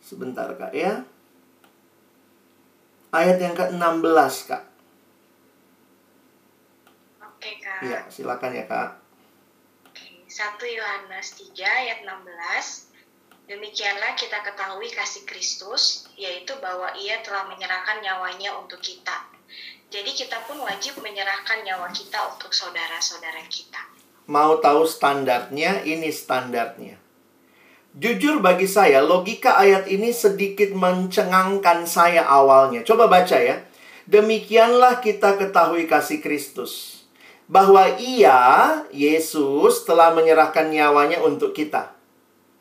[0.05, 1.09] sebentar Kak ya.
[3.09, 4.69] Ayat yang ke-16 Kak.
[7.41, 7.70] Oke kak.
[7.81, 9.01] Iya, silakan ya kak.
[9.89, 12.91] Oke, 1 Yohanes 3 ayat 16.
[13.51, 19.27] Demikianlah kita ketahui kasih Kristus, yaitu bahwa ia telah menyerahkan nyawanya untuk kita.
[19.91, 23.83] Jadi kita pun wajib menyerahkan nyawa kita untuk saudara-saudara kita.
[24.31, 25.83] Mau tahu standarnya?
[25.83, 26.95] Ini standarnya.
[27.91, 32.87] Jujur bagi saya, logika ayat ini sedikit mencengangkan saya awalnya.
[32.87, 33.67] Coba baca ya.
[34.07, 36.90] Demikianlah kita ketahui kasih Kristus.
[37.51, 38.39] Bahwa ia,
[38.95, 41.91] Yesus, telah menyerahkan nyawanya untuk kita.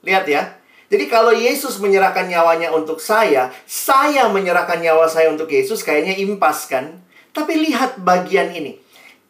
[0.02, 0.58] Lihat ya.
[0.90, 6.66] Jadi kalau Yesus menyerahkan nyawanya untuk saya, saya menyerahkan nyawa saya untuk Yesus, kayaknya impas
[6.66, 7.06] kan?
[7.30, 8.82] Tapi lihat bagian ini.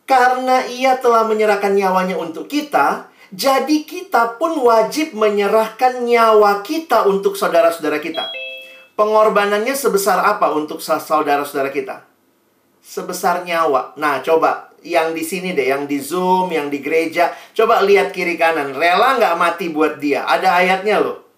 [0.07, 7.35] Karena ia telah menyerahkan nyawanya untuk kita, jadi kita pun wajib menyerahkan nyawa kita untuk
[7.35, 8.31] saudara-saudara kita.
[8.95, 12.07] Pengorbanannya sebesar apa untuk saudara-saudara kita?
[12.81, 13.93] Sebesar nyawa.
[13.99, 18.39] Nah, coba yang di sini deh, yang di Zoom, yang di gereja, coba lihat kiri
[18.39, 18.75] kanan.
[18.75, 20.23] Rela nggak mati buat dia?
[20.25, 21.29] Ada ayatnya loh.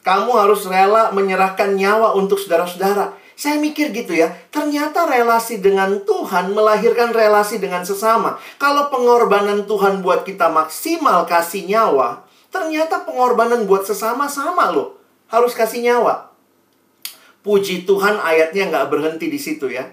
[0.00, 3.12] Kamu harus rela menyerahkan nyawa untuk saudara-saudara.
[3.36, 8.36] Saya mikir gitu ya, ternyata relasi dengan Tuhan melahirkan relasi dengan sesama.
[8.60, 15.00] Kalau pengorbanan Tuhan buat kita maksimal kasih nyawa, ternyata pengorbanan buat sesama sama loh.
[15.32, 16.32] Harus kasih nyawa.
[17.40, 19.88] Puji Tuhan ayatnya nggak berhenti di situ ya.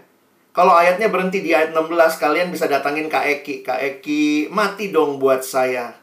[0.57, 3.61] Kalau ayatnya berhenti di ayat 16, kalian bisa datangin Kak Eki.
[3.61, 5.93] Kak Eki, mati dong buat saya.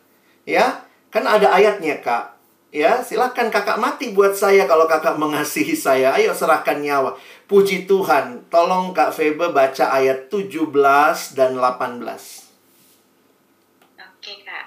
[0.47, 2.39] Ya, kan ada ayatnya Kak.
[2.71, 6.15] Ya, silahkan kakak mati buat saya kalau kakak mengasihi saya.
[6.15, 7.19] Ayo serahkan nyawa.
[7.51, 8.47] Puji Tuhan.
[8.47, 10.71] Tolong Kak Febe baca ayat 17
[11.35, 11.99] dan 18.
[13.99, 14.64] Oke, Kak.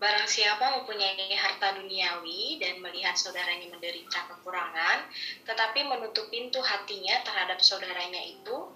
[0.00, 5.04] Barang siapa mempunyai harta duniawi dan melihat saudaranya menderita kekurangan,
[5.44, 8.72] tetapi menutup pintu hatinya terhadap saudaranya itu,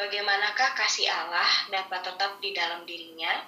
[0.00, 3.44] bagaimanakah kasih Allah dapat tetap di dalam dirinya?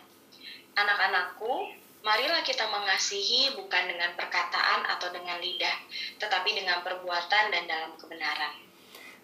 [0.76, 1.72] Anak-anakku,
[2.04, 5.80] marilah kita mengasihi bukan dengan perkataan atau dengan lidah,
[6.20, 8.52] tetapi dengan perbuatan dan dalam kebenaran.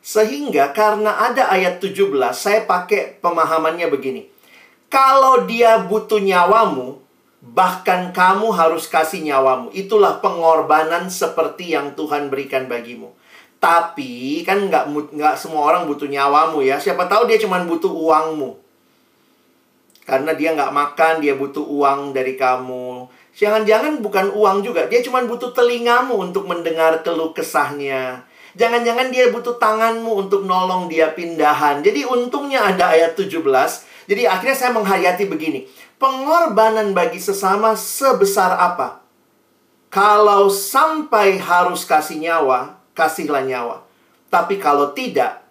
[0.01, 4.25] Sehingga karena ada ayat 17, saya pakai pemahamannya begini.
[4.89, 7.10] Kalau dia butuh nyawamu,
[7.41, 9.73] bahkan kamu harus kasih nyawamu.
[9.73, 13.17] Itulah pengorbanan seperti yang Tuhan berikan bagimu.
[13.61, 16.81] Tapi kan nggak nggak semua orang butuh nyawamu ya.
[16.81, 18.57] Siapa tahu dia cuma butuh uangmu.
[20.05, 23.07] Karena dia nggak makan, dia butuh uang dari kamu.
[23.37, 28.27] Jangan-jangan bukan uang juga, dia cuma butuh telingamu untuk mendengar keluh kesahnya.
[28.59, 31.87] Jangan-jangan dia butuh tanganmu untuk nolong dia pindahan.
[31.87, 33.39] Jadi untungnya ada ayat 17.
[34.11, 35.71] Jadi akhirnya saya menghayati begini.
[36.01, 39.05] Pengorbanan bagi sesama sebesar apa?
[39.93, 43.85] Kalau sampai harus kasih nyawa, kasihlah nyawa.
[44.33, 45.45] Tapi kalau tidak,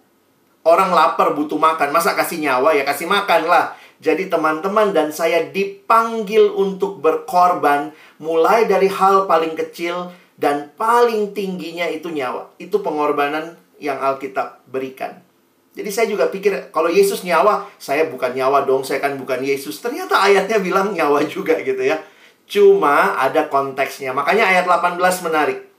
[0.66, 1.94] orang lapar butuh makan.
[1.94, 3.78] Masa kasih nyawa ya kasih makan lah.
[4.02, 11.86] Jadi teman-teman dan saya dipanggil untuk berkorban mulai dari hal paling kecil dan paling tingginya
[11.86, 12.50] itu nyawa.
[12.58, 15.20] Itu pengorbanan yang Alkitab berikan.
[15.70, 19.78] Jadi saya juga pikir kalau Yesus nyawa, saya bukan nyawa dong, saya kan bukan Yesus.
[19.78, 22.02] Ternyata ayatnya bilang nyawa juga gitu ya.
[22.50, 24.10] Cuma ada konteksnya.
[24.10, 24.98] Makanya ayat 18
[25.30, 25.70] menarik.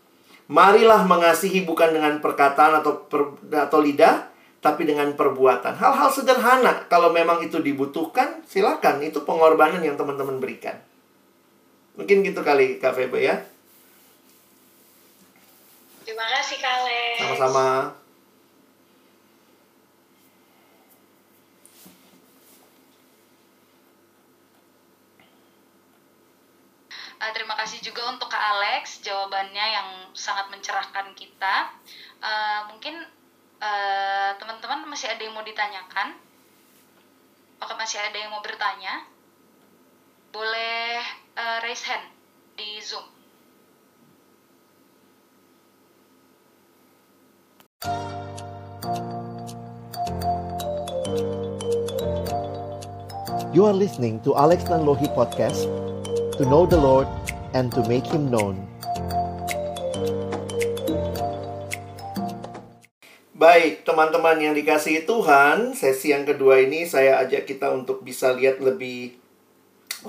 [0.48, 4.32] Marilah mengasihi bukan dengan perkataan atau per, atau lidah,
[4.64, 5.76] tapi dengan perbuatan.
[5.76, 9.04] Hal-hal sederhana, kalau memang itu dibutuhkan, silakan.
[9.04, 10.80] Itu pengorbanan yang teman-teman berikan.
[12.00, 13.36] Mungkin gitu kali, Kak Febe ya.
[16.08, 17.16] Terima kasih, Kak Alex.
[17.20, 18.01] Sama-sama.
[27.22, 31.70] Uh, terima kasih juga untuk Kak Alex, jawabannya yang sangat mencerahkan kita.
[32.18, 32.98] Uh, mungkin
[33.62, 36.18] teman teman-teman masih ada yang mau ditanyakan?
[37.62, 39.06] Apakah masih ada yang mau bertanya?
[40.34, 40.98] Boleh
[41.38, 42.10] uh, raise hand
[42.58, 43.06] di Zoom.
[53.54, 55.70] You are listening to Alex Nanlohi Podcast
[56.42, 57.06] To know the Lord
[57.54, 58.58] and to make Him known
[63.38, 68.58] Baik, teman-teman yang dikasihi Tuhan, sesi yang kedua ini saya ajak kita untuk bisa lihat
[68.58, 69.22] lebih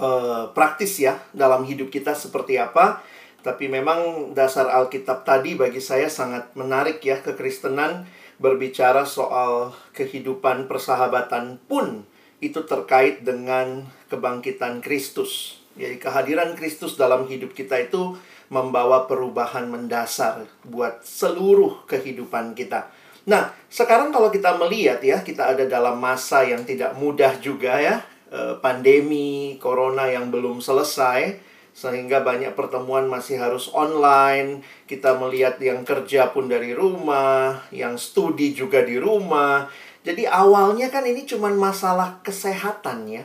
[0.00, 3.04] uh, praktis ya dalam hidup kita seperti apa.
[3.44, 8.08] Tapi memang dasar Alkitab tadi bagi saya sangat menarik ya kekristenan
[8.40, 12.08] berbicara soal kehidupan persahabatan pun
[12.40, 15.61] itu terkait dengan kebangkitan Kristus.
[15.76, 18.16] Jadi kehadiran Kristus dalam hidup kita itu
[18.52, 22.92] membawa perubahan mendasar buat seluruh kehidupan kita.
[23.24, 28.04] Nah, sekarang kalau kita melihat ya, kita ada dalam masa yang tidak mudah juga ya,
[28.28, 34.60] e, pandemi corona yang belum selesai sehingga banyak pertemuan masih harus online.
[34.84, 39.70] Kita melihat yang kerja pun dari rumah, yang studi juga di rumah.
[40.04, 43.24] Jadi awalnya kan ini cuma masalah kesehatan ya.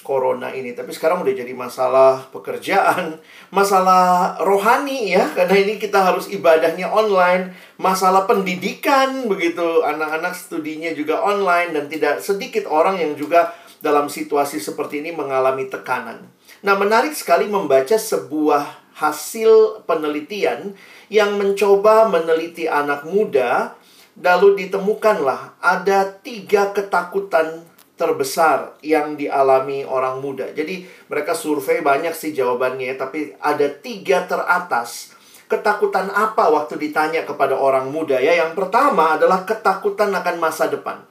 [0.00, 3.20] Corona ini, tapi sekarang udah jadi masalah pekerjaan,
[3.58, 11.20] masalah rohani ya, karena ini kita harus ibadahnya online, masalah pendidikan begitu, anak-anak studinya juga
[11.20, 11.76] online.
[11.76, 16.28] Dan tidak sedikit orang yang juga dalam situasi seperti ini mengalami tekanan.
[16.60, 20.76] Nah, menarik sekali membaca sebuah hasil penelitian
[21.08, 23.72] yang mencoba meneliti anak muda,
[24.20, 27.64] lalu ditemukanlah ada tiga ketakutan
[28.00, 30.48] terbesar yang dialami orang muda.
[30.56, 35.12] Jadi mereka survei banyak sih jawabannya, tapi ada tiga teratas.
[35.44, 38.32] Ketakutan apa waktu ditanya kepada orang muda ya?
[38.40, 41.04] Yang pertama adalah ketakutan akan masa depan.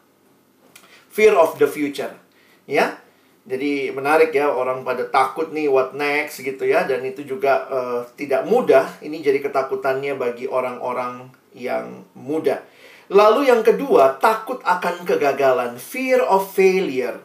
[1.13, 2.17] Fear of the future.
[2.65, 2.97] Ya,
[3.49, 8.01] jadi menarik ya orang pada takut nih what next gitu ya dan itu juga uh,
[8.13, 9.01] tidak mudah.
[9.01, 12.61] Ini jadi ketakutannya bagi orang-orang yang muda.
[13.09, 17.17] Lalu yang kedua, takut akan kegagalan, fear of failure.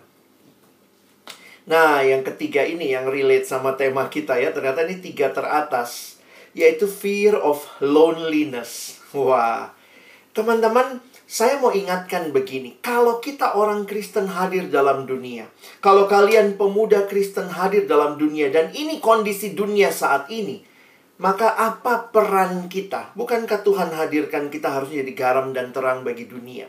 [1.68, 4.52] Nah, yang ketiga ini yang relate sama tema kita ya.
[4.52, 6.20] Ternyata ini tiga teratas,
[6.56, 9.00] yaitu fear of loneliness.
[9.12, 9.72] Wah.
[10.32, 15.48] Teman-teman, saya mau ingatkan begini, kalau kita orang Kristen hadir dalam dunia,
[15.80, 20.60] kalau kalian pemuda Kristen hadir dalam dunia, dan ini kondisi dunia saat ini,
[21.24, 23.16] maka apa peran kita?
[23.16, 26.68] Bukankah Tuhan hadirkan kita harus jadi garam dan terang bagi dunia?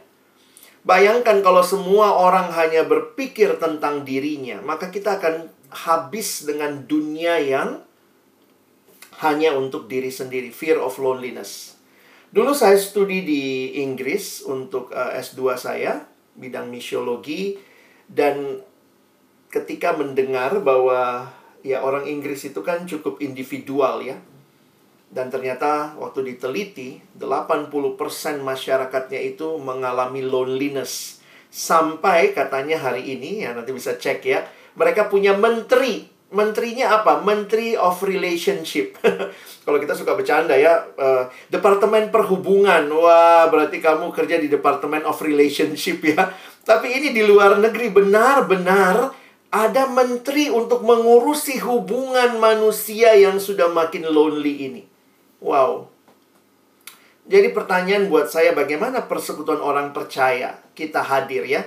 [0.87, 7.83] Bayangkan kalau semua orang hanya berpikir tentang dirinya, maka kita akan habis dengan dunia yang
[9.19, 11.75] hanya untuk diri sendiri, fear of loneliness.
[12.31, 13.43] Dulu saya studi di
[13.83, 16.07] Inggris untuk eh, S2 saya,
[16.39, 17.59] bidang misiologi
[18.07, 18.63] dan
[19.51, 21.31] ketika mendengar bahwa
[21.63, 24.15] ya orang Inggris itu kan cukup individual ya.
[25.09, 27.71] Dan ternyata waktu diteliti 80%
[28.41, 31.23] masyarakatnya itu mengalami loneliness.
[31.47, 34.43] Sampai katanya hari ini ya nanti bisa cek ya,
[34.75, 37.23] mereka punya menteri menterinya apa?
[37.23, 38.99] Menteri of Relationship.
[39.65, 42.85] Kalau kita suka bercanda ya, uh, Departemen Perhubungan.
[42.91, 46.33] Wah, berarti kamu kerja di Departemen of Relationship ya.
[46.65, 49.13] Tapi ini di luar negeri benar-benar
[49.53, 54.94] ada menteri untuk mengurusi hubungan manusia yang sudah makin lonely ini.
[55.45, 55.93] Wow.
[57.29, 61.61] Jadi pertanyaan buat saya bagaimana persekutuan orang percaya kita hadir ya?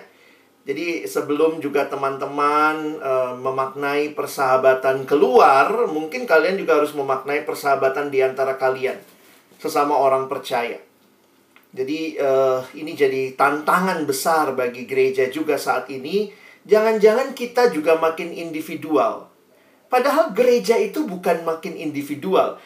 [0.66, 8.20] Jadi sebelum juga teman-teman uh, memaknai persahabatan keluar, mungkin kalian juga harus memaknai persahabatan di
[8.20, 8.98] antara kalian
[9.56, 10.76] sesama orang percaya.
[11.72, 16.28] Jadi uh, ini jadi tantangan besar bagi gereja juga saat ini.
[16.68, 19.30] Jangan-jangan kita juga makin individual.
[19.88, 22.60] Padahal gereja itu bukan makin individual.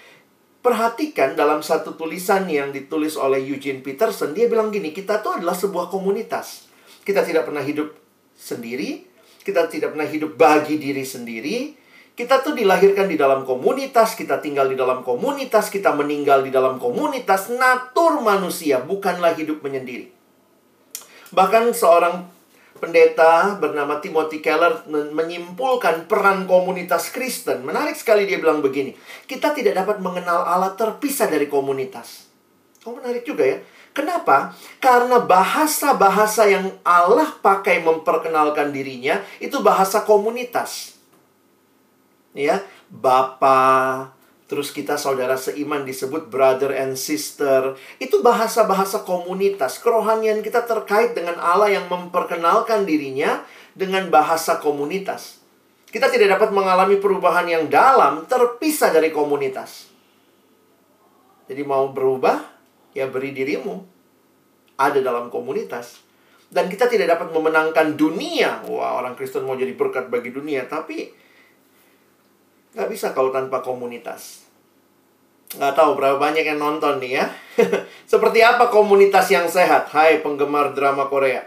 [0.63, 5.59] Perhatikan dalam satu tulisan yang ditulis oleh Eugene Peterson, dia bilang gini, kita tuh adalah
[5.59, 6.71] sebuah komunitas.
[7.03, 7.91] Kita tidak pernah hidup
[8.39, 9.03] sendiri,
[9.43, 11.57] kita tidak pernah hidup bagi diri sendiri.
[12.13, 16.79] Kita tuh dilahirkan di dalam komunitas, kita tinggal di dalam komunitas, kita meninggal di dalam
[16.79, 17.51] komunitas.
[17.51, 20.13] Natur manusia bukanlah hidup menyendiri.
[21.33, 22.29] Bahkan seorang
[22.83, 27.63] pendeta bernama Timothy Keller menyimpulkan peran komunitas Kristen.
[27.63, 28.99] Menarik sekali dia bilang begini,
[29.31, 32.27] kita tidak dapat mengenal Allah terpisah dari komunitas.
[32.83, 33.63] Oh menarik juga ya.
[33.95, 34.51] Kenapa?
[34.83, 40.99] Karena bahasa-bahasa yang Allah pakai memperkenalkan dirinya itu bahasa komunitas.
[42.35, 44.11] Ya, Bapa,
[44.53, 47.73] terus kita saudara seiman disebut brother and sister.
[47.97, 49.81] Itu bahasa-bahasa komunitas.
[49.81, 53.41] Kerohanian kita terkait dengan Allah yang memperkenalkan dirinya
[53.73, 55.41] dengan bahasa komunitas.
[55.89, 59.89] Kita tidak dapat mengalami perubahan yang dalam terpisah dari komunitas.
[61.49, 62.45] Jadi mau berubah,
[62.93, 63.81] ya beri dirimu
[64.77, 66.05] ada dalam komunitas.
[66.53, 68.69] Dan kita tidak dapat memenangkan dunia.
[68.69, 70.69] Wah, orang Kristen mau jadi berkat bagi dunia.
[70.69, 71.09] Tapi,
[72.77, 74.42] nggak bisa kalau tanpa komunitas.
[75.59, 77.27] Nggak tahu berapa banyak yang nonton nih ya.
[78.13, 79.93] Seperti apa komunitas yang sehat?
[79.93, 81.45] Hai penggemar drama Korea.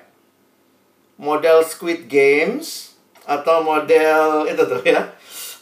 [1.16, 2.94] Model Squid Games
[3.26, 5.14] atau model itu tuh ya.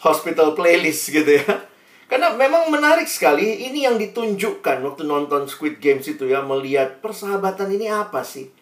[0.04, 1.72] Hospital Playlist gitu ya
[2.14, 7.74] karena memang menarik sekali ini yang ditunjukkan waktu nonton Squid Games itu ya melihat persahabatan
[7.74, 8.54] ini apa sih?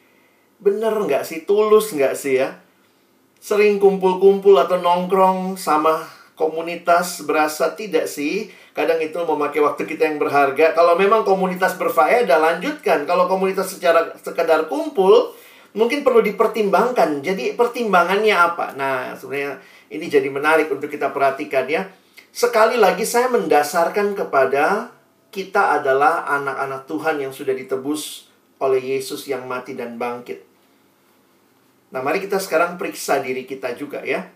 [0.55, 1.43] Bener nggak sih?
[1.43, 2.63] Tulus nggak sih ya?
[3.43, 5.99] Sering kumpul-kumpul atau nongkrong sama
[6.39, 8.55] komunitas berasa tidak sih?
[8.71, 10.71] Kadang itu memakai waktu kita yang berharga.
[10.71, 13.03] Kalau memang komunitas berfaedah, lanjutkan.
[13.03, 15.35] Kalau komunitas secara sekedar kumpul,
[15.75, 17.19] mungkin perlu dipertimbangkan.
[17.19, 18.71] Jadi pertimbangannya apa?
[18.79, 19.59] Nah, sebenarnya
[19.91, 21.83] ini jadi menarik untuk kita perhatikan ya
[22.31, 24.87] Sekali lagi saya mendasarkan kepada
[25.35, 28.31] kita adalah anak-anak Tuhan yang sudah ditebus
[28.63, 30.39] oleh Yesus yang mati dan bangkit.
[31.91, 34.31] Nah, mari kita sekarang periksa diri kita juga ya.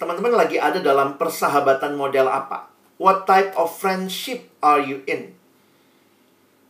[0.00, 2.71] Teman-teman lagi ada dalam persahabatan model apa?
[3.00, 5.32] What type of friendship are you in?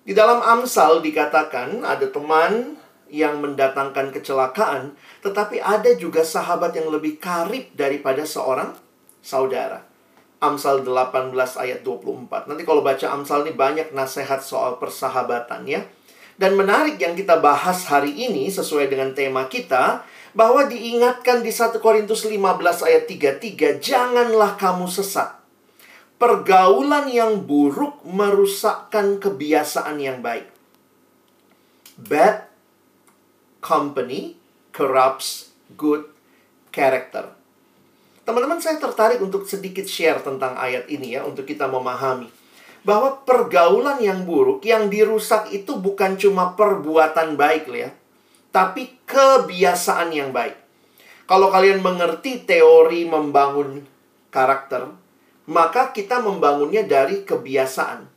[0.02, 2.74] Di dalam Amsal dikatakan ada teman
[3.12, 8.74] yang mendatangkan kecelakaan, tetapi ada juga sahabat yang lebih karib daripada seorang
[9.22, 9.86] saudara.
[10.42, 12.50] Amsal 18 ayat 24.
[12.50, 15.86] Nanti kalau baca Amsal ini banyak nasihat soal persahabatan ya.
[16.34, 20.02] Dan menarik yang kita bahas hari ini sesuai dengan tema kita
[20.34, 25.41] bahwa diingatkan di 1 Korintus 15 ayat 33, janganlah kamu sesat.
[26.22, 30.46] Pergaulan yang buruk merusakkan kebiasaan yang baik.
[31.98, 32.46] Bad
[33.58, 34.38] company
[34.70, 36.06] corrupts good
[36.70, 37.34] character.
[38.22, 42.30] Teman-teman, saya tertarik untuk sedikit share tentang ayat ini ya, untuk kita memahami.
[42.86, 47.90] Bahwa pergaulan yang buruk, yang dirusak itu bukan cuma perbuatan baik ya,
[48.54, 50.54] tapi kebiasaan yang baik.
[51.26, 53.82] Kalau kalian mengerti teori membangun
[54.30, 55.01] karakter,
[55.52, 58.08] maka kita membangunnya dari kebiasaan.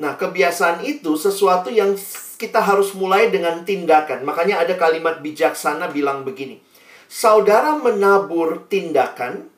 [0.00, 1.98] Nah, kebiasaan itu sesuatu yang
[2.38, 4.22] kita harus mulai dengan tindakan.
[4.22, 6.70] Makanya ada kalimat bijaksana bilang begini
[7.10, 9.50] saudara menabur tindakan,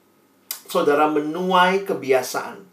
[0.64, 2.64] saudara menuai kebiasaan.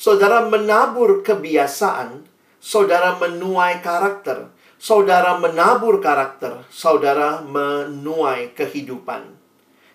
[0.00, 2.24] Saudara menabur kebiasaan,
[2.58, 4.48] saudara menuai karakter.
[4.82, 9.30] Saudara menabur karakter, saudara menuai kehidupan.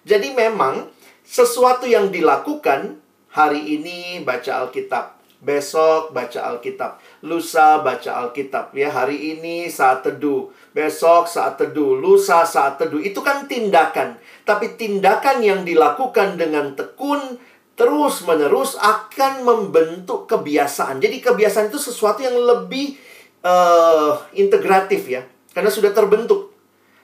[0.08, 0.88] Jadi memang
[1.28, 2.96] sesuatu yang dilakukan
[3.38, 6.98] hari ini baca Alkitab, Besok baca Alkitab.
[7.22, 8.74] Lusa baca Alkitab.
[8.74, 10.50] Ya, hari ini saat teduh.
[10.74, 11.94] Besok saat teduh.
[11.94, 12.98] Lusa saat teduh.
[12.98, 14.18] Itu kan tindakan.
[14.42, 17.38] Tapi tindakan yang dilakukan dengan tekun
[17.78, 20.98] terus-menerus akan membentuk kebiasaan.
[20.98, 22.98] Jadi kebiasaan itu sesuatu yang lebih
[23.46, 25.22] uh, integratif ya.
[25.54, 26.58] Karena sudah terbentuk.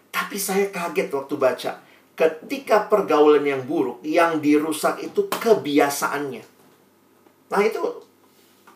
[0.10, 1.72] Tapi saya kaget waktu baca.
[2.14, 6.46] Ketika pergaulan yang buruk, yang dirusak itu kebiasaannya.
[7.50, 7.82] Nah itu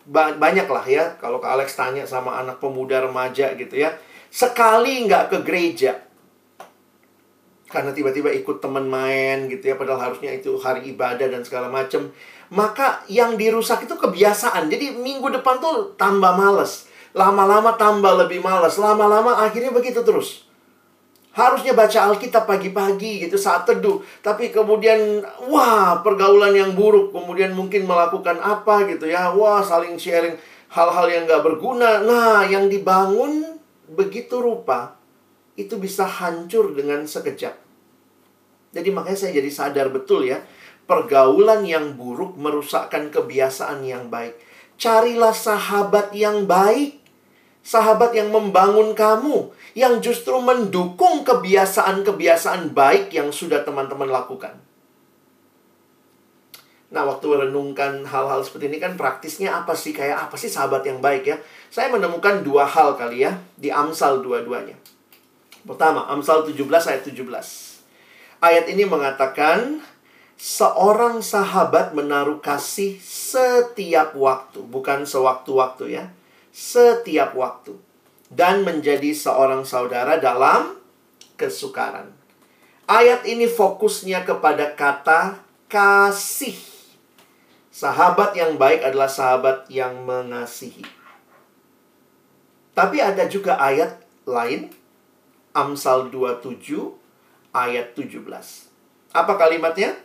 [0.07, 3.91] banyak lah ya kalau Kak Alex tanya sama anak pemuda remaja gitu ya
[4.31, 5.99] sekali nggak ke gereja
[7.67, 12.07] karena tiba-tiba ikut teman main gitu ya padahal harusnya itu hari ibadah dan segala macem
[12.47, 18.79] maka yang dirusak itu kebiasaan jadi minggu depan tuh tambah males lama-lama tambah lebih males
[18.79, 20.47] lama-lama akhirnya begitu terus
[21.38, 24.01] harusnya baca Alkitab pagi-pagi gitu saat teduh.
[24.25, 27.13] Tapi kemudian wah pergaulan yang buruk.
[27.13, 29.29] Kemudian mungkin melakukan apa gitu ya.
[29.29, 30.33] Wah saling sharing
[30.73, 32.01] hal-hal yang gak berguna.
[32.01, 34.97] Nah yang dibangun begitu rupa
[35.53, 37.53] itu bisa hancur dengan sekejap.
[38.73, 40.41] Jadi makanya saya jadi sadar betul ya.
[40.89, 44.33] Pergaulan yang buruk merusakkan kebiasaan yang baik.
[44.81, 46.97] Carilah sahabat yang baik
[47.67, 54.57] sahabat yang membangun kamu, yang justru mendukung kebiasaan-kebiasaan baik yang sudah teman-teman lakukan.
[56.89, 59.93] Nah, waktu renungkan hal-hal seperti ini kan praktisnya apa sih?
[59.93, 61.38] Kayak apa sih sahabat yang baik ya?
[61.69, 64.73] Saya menemukan dua hal kali ya di Amsal dua-duanya.
[65.61, 67.21] Pertama, Amsal 17 ayat 17.
[68.41, 69.84] Ayat ini mengatakan,
[70.39, 76.05] seorang sahabat menaruh kasih setiap waktu, bukan sewaktu-waktu ya
[76.57, 77.78] setiap waktu
[78.28, 80.75] dan menjadi seorang saudara dalam
[81.39, 82.11] kesukaran.
[82.88, 86.55] Ayat ini fokusnya kepada kata kasih.
[87.71, 90.82] Sahabat yang baik adalah sahabat yang mengasihi.
[92.73, 94.69] Tapi ada juga ayat lain,
[95.53, 96.73] Amsal 27
[97.53, 98.21] ayat 17.
[99.13, 99.97] Apa kalimatnya?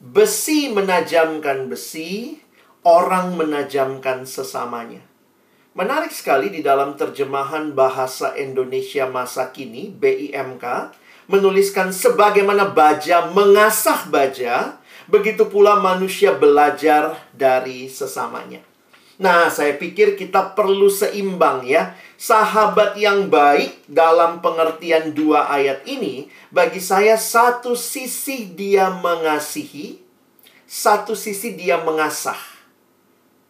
[0.00, 2.40] Besi menajamkan besi,
[2.84, 5.00] orang menajamkan sesamanya.
[5.74, 10.94] Menarik sekali di dalam terjemahan bahasa Indonesia masa kini, BIMK,
[11.26, 14.78] menuliskan sebagaimana baja mengasah baja,
[15.10, 18.62] begitu pula manusia belajar dari sesamanya.
[19.18, 21.98] Nah, saya pikir kita perlu seimbang ya.
[22.14, 29.98] Sahabat yang baik dalam pengertian dua ayat ini, bagi saya satu sisi dia mengasihi,
[30.70, 32.53] satu sisi dia mengasah.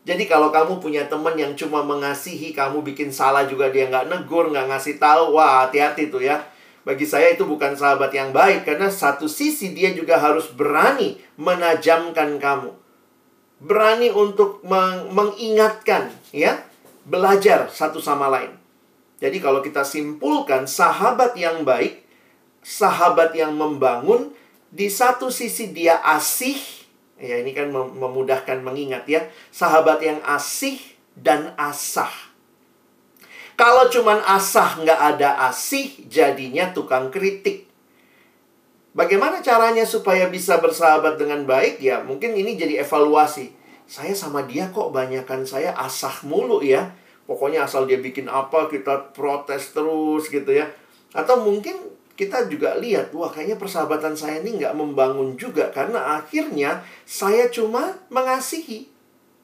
[0.04, 4.52] Jadi kalau kamu punya teman yang cuma mengasihi, kamu bikin salah juga dia nggak negur,
[4.52, 6.44] nggak ngasih tahu, wah hati-hati tuh ya.
[6.84, 12.36] Bagi saya itu bukan sahabat yang baik karena satu sisi dia juga harus berani menajamkan
[12.36, 12.76] kamu.
[13.64, 16.60] Berani untuk meng mengingatkan ya,
[17.08, 18.52] belajar satu sama lain.
[19.24, 22.04] Jadi kalau kita simpulkan sahabat yang baik,
[22.60, 24.36] sahabat yang membangun,
[24.68, 26.83] di satu sisi dia asih,
[27.24, 29.24] Ya, ini kan memudahkan mengingat ya.
[29.48, 30.76] Sahabat yang asih
[31.16, 32.12] dan asah.
[33.54, 37.70] Kalau cuman asah nggak ada asih, jadinya tukang kritik.
[38.94, 41.82] Bagaimana caranya supaya bisa bersahabat dengan baik?
[41.82, 43.50] Ya, mungkin ini jadi evaluasi.
[43.90, 46.94] Saya sama dia kok banyakan saya asah mulu ya.
[47.24, 50.70] Pokoknya asal dia bikin apa, kita protes terus gitu ya.
[51.14, 56.86] Atau mungkin kita juga lihat, wah kayaknya persahabatan saya ini nggak membangun juga karena akhirnya
[57.02, 58.86] saya cuma mengasihi.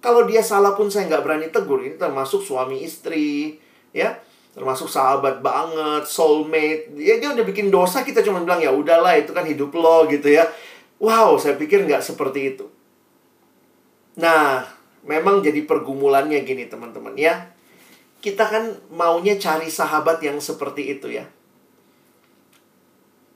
[0.01, 1.83] Kalau dia salah pun saya nggak berani tegur.
[1.83, 3.59] Ini termasuk suami istri,
[3.91, 4.17] ya,
[4.55, 6.95] termasuk sahabat banget, soulmate.
[6.95, 10.31] Ya dia udah bikin dosa, kita cuma bilang ya udahlah itu kan hidup lo gitu
[10.31, 10.47] ya.
[11.03, 12.71] Wow, saya pikir nggak seperti itu.
[14.17, 14.63] Nah,
[15.03, 17.51] memang jadi pergumulannya gini teman-teman ya.
[18.23, 21.25] Kita kan maunya cari sahabat yang seperti itu ya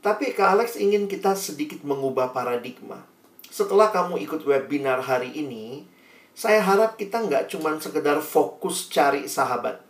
[0.05, 3.09] tapi Kak Alex ingin kita sedikit mengubah paradigma.
[3.49, 5.89] Setelah kamu ikut webinar hari ini,
[6.37, 9.81] saya harap kita nggak cuma sekedar fokus cari sahabat.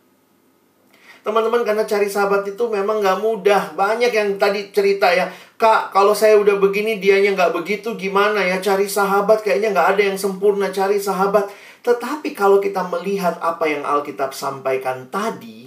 [1.25, 3.73] Teman-teman, karena cari sahabat itu memang nggak mudah.
[3.75, 8.61] Banyak yang tadi cerita ya, Kak, kalau saya udah begini, dianya nggak begitu, gimana ya?
[8.61, 11.49] Cari sahabat, kayaknya nggak ada yang sempurna cari sahabat.
[11.81, 15.64] Tetapi kalau kita melihat apa yang Alkitab sampaikan tadi,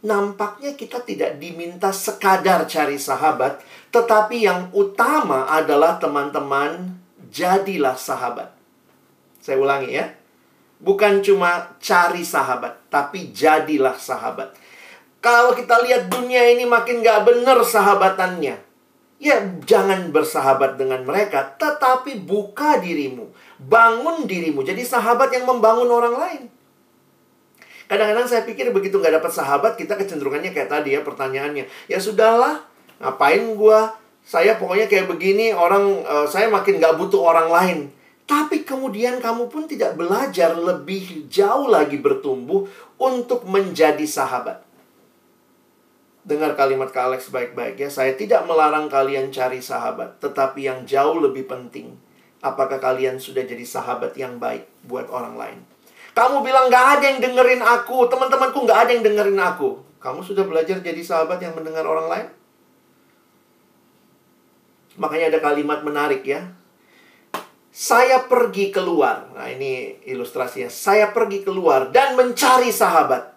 [0.00, 3.60] nampaknya kita tidak diminta sekadar cari sahabat,
[3.92, 6.96] tetapi yang utama adalah teman-teman
[7.28, 8.52] jadilah sahabat.
[9.40, 10.06] Saya ulangi ya.
[10.80, 14.56] Bukan cuma cari sahabat, tapi jadilah sahabat.
[15.20, 18.56] Kalau kita lihat dunia ini makin gak benar sahabatannya.
[19.20, 19.36] Ya
[19.68, 23.28] jangan bersahabat dengan mereka, tetapi buka dirimu.
[23.60, 24.64] Bangun dirimu.
[24.64, 26.42] Jadi sahabat yang membangun orang lain.
[27.90, 31.66] Kadang-kadang saya pikir begitu nggak dapat sahabat, kita kecenderungannya kayak tadi ya pertanyaannya.
[31.90, 32.62] Ya sudahlah,
[33.02, 33.98] ngapain gua?
[34.22, 37.78] Saya pokoknya kayak begini, orang uh, saya makin nggak butuh orang lain.
[38.30, 44.62] Tapi kemudian kamu pun tidak belajar lebih jauh lagi bertumbuh untuk menjadi sahabat.
[46.22, 47.90] Dengar kalimat Kak Alex baik-baik ya.
[47.90, 50.22] Saya tidak melarang kalian cari sahabat.
[50.22, 51.98] Tetapi yang jauh lebih penting.
[52.38, 55.58] Apakah kalian sudah jadi sahabat yang baik buat orang lain?
[56.10, 59.78] Kamu bilang gak ada yang dengerin aku, teman-temanku gak ada yang dengerin aku.
[60.00, 62.26] Kamu sudah belajar jadi sahabat yang mendengar orang lain?
[64.96, 66.50] Makanya ada kalimat menarik ya.
[67.70, 69.30] Saya pergi keluar.
[69.36, 70.72] Nah, ini ilustrasinya.
[70.72, 73.36] Saya pergi keluar dan mencari sahabat.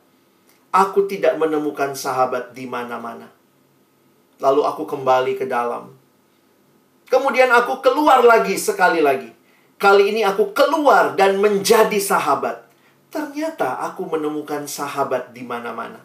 [0.73, 3.29] Aku tidak menemukan sahabat di mana-mana.
[4.41, 5.93] Lalu aku kembali ke dalam.
[7.11, 9.29] Kemudian aku keluar lagi sekali lagi.
[9.83, 12.71] Kali ini aku keluar dan menjadi sahabat.
[13.11, 15.99] Ternyata aku menemukan sahabat di mana-mana.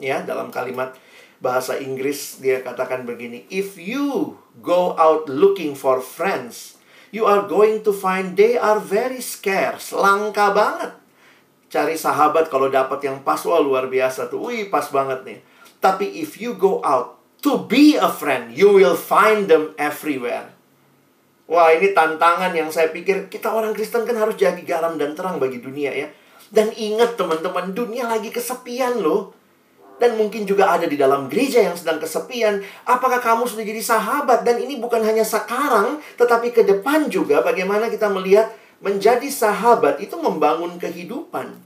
[0.00, 0.96] Ya, dalam kalimat
[1.44, 6.80] bahasa Inggris dia katakan begini, if you go out looking for friends,
[7.12, 10.96] you are going to find they are very scarce, langka banget.
[11.68, 14.48] Cari sahabat kalau dapat yang pas wah luar biasa tuh.
[14.48, 15.38] Wih, pas banget nih.
[15.84, 20.57] Tapi if you go out to be a friend, you will find them everywhere.
[21.48, 25.40] Wah ini tantangan yang saya pikir kita orang Kristen kan harus jadi garam dan terang
[25.40, 26.12] bagi dunia ya.
[26.52, 29.32] Dan ingat teman-teman, dunia lagi kesepian loh.
[29.98, 32.62] Dan mungkin juga ada di dalam gereja yang sedang kesepian.
[32.86, 34.46] Apakah kamu sudah jadi sahabat?
[34.46, 40.14] Dan ini bukan hanya sekarang, tetapi ke depan juga bagaimana kita melihat menjadi sahabat itu
[40.14, 41.58] membangun kehidupan.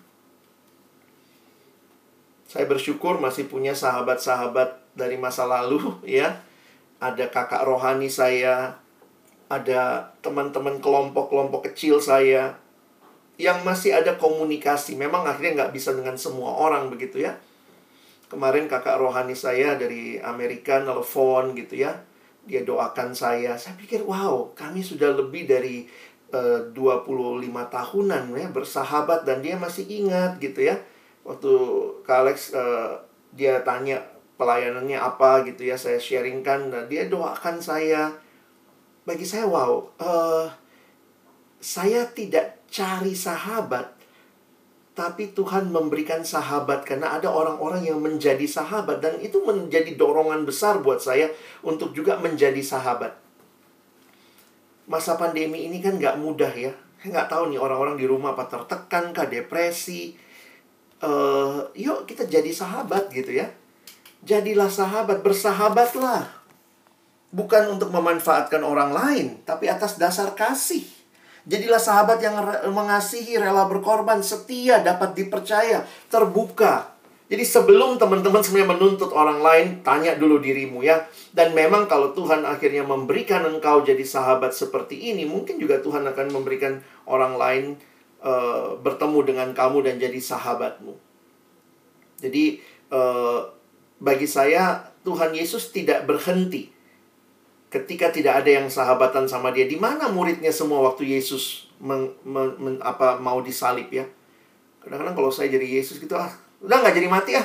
[2.48, 6.40] Saya bersyukur masih punya sahabat-sahabat dari masa lalu ya.
[7.02, 8.78] Ada kakak rohani saya,
[9.52, 12.56] ada teman-teman kelompok-kelompok kecil saya
[13.36, 14.96] yang masih ada komunikasi.
[14.96, 17.36] Memang akhirnya nggak bisa dengan semua orang begitu ya.
[18.32, 22.00] Kemarin kakak rohani saya dari Amerika nelfon gitu ya.
[22.48, 23.60] Dia doakan saya.
[23.60, 25.84] Saya pikir, wow, kami sudah lebih dari
[26.32, 30.80] eh, uh, 25 tahunan ya bersahabat dan dia masih ingat gitu ya.
[31.28, 31.52] Waktu
[32.08, 32.96] Kak Alex uh,
[33.36, 34.00] dia tanya
[34.40, 38.10] pelayanannya apa gitu ya, saya sharingkan dan dia doakan saya
[39.02, 40.46] bagi saya wow uh,
[41.58, 44.02] saya tidak cari sahabat
[44.92, 50.84] tapi Tuhan memberikan sahabat karena ada orang-orang yang menjadi sahabat dan itu menjadi dorongan besar
[50.84, 51.32] buat saya
[51.64, 53.16] untuk juga menjadi sahabat.
[54.84, 56.76] Masa pandemi ini kan nggak mudah ya.
[57.08, 60.12] Nggak tahu nih orang-orang di rumah apa tertekan kah depresi.
[61.00, 63.48] Uh, yuk kita jadi sahabat gitu ya.
[64.22, 66.41] Jadilah sahabat, bersahabatlah
[67.32, 70.84] bukan untuk memanfaatkan orang lain, tapi atas dasar kasih.
[71.42, 72.38] Jadilah sahabat yang
[72.70, 76.94] mengasihi, rela berkorban, setia, dapat dipercaya, terbuka.
[77.26, 81.02] Jadi sebelum teman-teman sebenarnya menuntut orang lain, tanya dulu dirimu ya.
[81.32, 86.26] Dan memang kalau Tuhan akhirnya memberikan engkau jadi sahabat seperti ini, mungkin juga Tuhan akan
[86.30, 86.78] memberikan
[87.08, 87.64] orang lain
[88.20, 90.94] uh, bertemu dengan kamu dan jadi sahabatmu.
[92.22, 92.62] Jadi
[92.94, 93.50] uh,
[93.98, 96.71] bagi saya Tuhan Yesus tidak berhenti
[97.72, 99.64] ketika tidak ada yang sahabatan sama dia.
[99.64, 104.04] Di mana muridnya semua waktu Yesus meng, men, men, apa mau disalib ya?
[104.84, 106.28] Kadang-kadang kalau saya jadi Yesus gitu ah
[106.62, 107.44] udah nggak jadi mati ya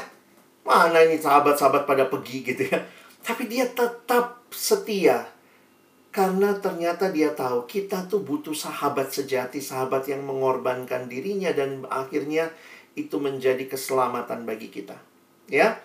[0.61, 2.79] mana ini sahabat-sahabat pada pergi gitu ya
[3.25, 5.25] tapi dia tetap setia
[6.13, 12.53] karena ternyata dia tahu kita tuh butuh sahabat sejati sahabat yang mengorbankan dirinya dan akhirnya
[12.93, 14.97] itu menjadi keselamatan bagi kita
[15.49, 15.81] ya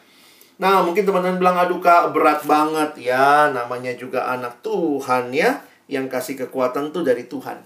[0.60, 6.08] nah mungkin teman-teman bilang aduh kak berat banget ya namanya juga anak Tuhan ya yang
[6.08, 7.60] kasih kekuatan tuh dari Tuhan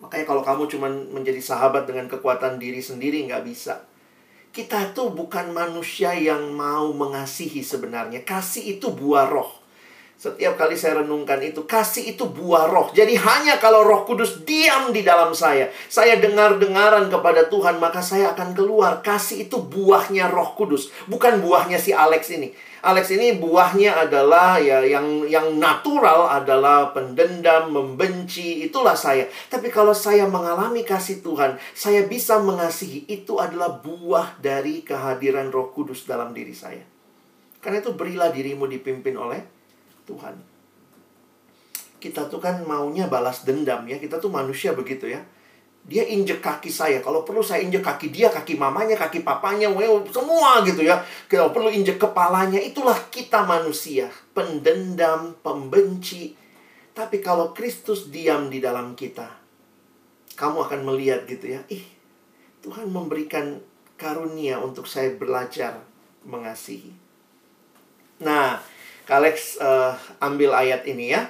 [0.00, 3.80] makanya kalau kamu cuma menjadi sahabat dengan kekuatan diri sendiri nggak bisa
[4.54, 8.22] kita tuh bukan manusia yang mau mengasihi sebenarnya.
[8.22, 9.63] Kasih itu buah roh.
[10.14, 12.88] Setiap kali saya renungkan itu, kasih itu buah roh.
[12.96, 15.68] Jadi hanya kalau roh kudus diam di dalam saya.
[15.90, 19.02] Saya dengar-dengaran kepada Tuhan, maka saya akan keluar.
[19.04, 20.94] Kasih itu buahnya roh kudus.
[21.10, 22.54] Bukan buahnya si Alex ini.
[22.84, 29.24] Alex ini buahnya adalah ya yang yang natural adalah pendendam, membenci, itulah saya.
[29.48, 33.08] Tapi kalau saya mengalami kasih Tuhan, saya bisa mengasihi.
[33.08, 36.84] Itu adalah buah dari kehadiran Roh Kudus dalam diri saya.
[37.64, 39.53] Karena itu berilah dirimu dipimpin oleh
[40.04, 40.36] Tuhan.
[42.00, 43.96] Kita tuh kan maunya balas dendam ya.
[43.96, 45.24] Kita tuh manusia begitu ya
[45.84, 47.04] dia injek kaki saya.
[47.04, 49.68] Kalau perlu saya injek kaki dia, kaki mamanya, kaki papanya,
[50.08, 51.04] semua gitu ya.
[51.28, 54.08] Kalau perlu injek kepalanya, itulah kita manusia.
[54.32, 56.32] Pendendam, pembenci.
[56.96, 59.28] Tapi kalau Kristus diam di dalam kita,
[60.40, 61.60] kamu akan melihat gitu ya.
[61.68, 61.84] Ih,
[62.64, 63.60] Tuhan memberikan
[64.00, 65.84] karunia untuk saya belajar
[66.24, 66.96] mengasihi.
[68.24, 68.56] Nah,
[69.04, 71.28] Kalex uh, ambil ayat ini ya.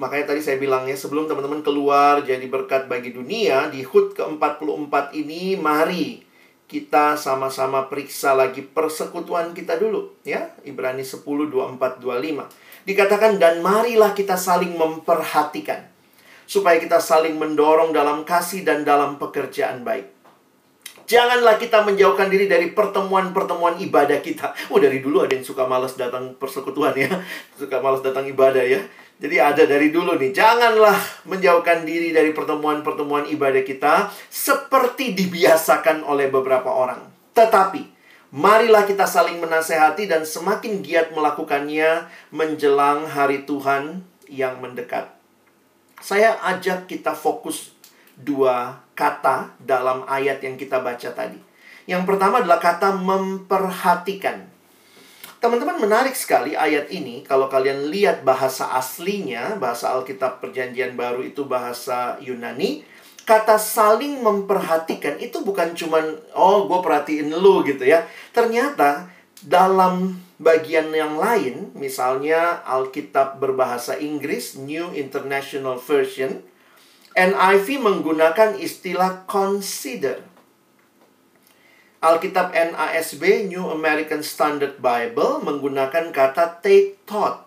[0.00, 5.60] Makanya tadi saya bilangnya sebelum teman-teman keluar jadi berkat bagi dunia di HUT ke-44 ini
[5.60, 6.24] mari
[6.64, 10.56] kita sama-sama periksa lagi persekutuan kita dulu ya.
[10.64, 12.88] Ibrani 10 24 25.
[12.88, 15.92] Dikatakan dan marilah kita saling memperhatikan
[16.48, 20.11] supaya kita saling mendorong dalam kasih dan dalam pekerjaan baik.
[21.06, 24.54] Janganlah kita menjauhkan diri dari pertemuan-pertemuan ibadah kita.
[24.70, 27.10] Oh, dari dulu ada yang suka malas datang persekutuan ya.
[27.60, 28.80] Suka malas datang ibadah ya.
[29.22, 30.98] Jadi ada dari dulu nih, janganlah
[31.30, 37.06] menjauhkan diri dari pertemuan-pertemuan ibadah kita seperti dibiasakan oleh beberapa orang.
[37.30, 37.86] Tetapi,
[38.34, 45.14] marilah kita saling menasehati dan semakin giat melakukannya menjelang hari Tuhan yang mendekat.
[46.02, 47.70] Saya ajak kita fokus
[48.18, 51.42] dua kata dalam ayat yang kita baca tadi.
[51.90, 54.46] Yang pertama adalah kata memperhatikan.
[55.42, 61.42] Teman-teman menarik sekali ayat ini kalau kalian lihat bahasa aslinya, bahasa Alkitab Perjanjian Baru itu
[61.42, 62.86] bahasa Yunani.
[63.26, 68.06] Kata saling memperhatikan itu bukan cuman oh gue perhatiin lu gitu ya.
[68.30, 69.10] Ternyata
[69.42, 76.42] dalam bagian yang lain, misalnya Alkitab berbahasa Inggris, New International Version,
[77.12, 80.24] NIV menggunakan istilah consider.
[82.02, 87.46] Alkitab NASB New American Standard Bible menggunakan kata take thought.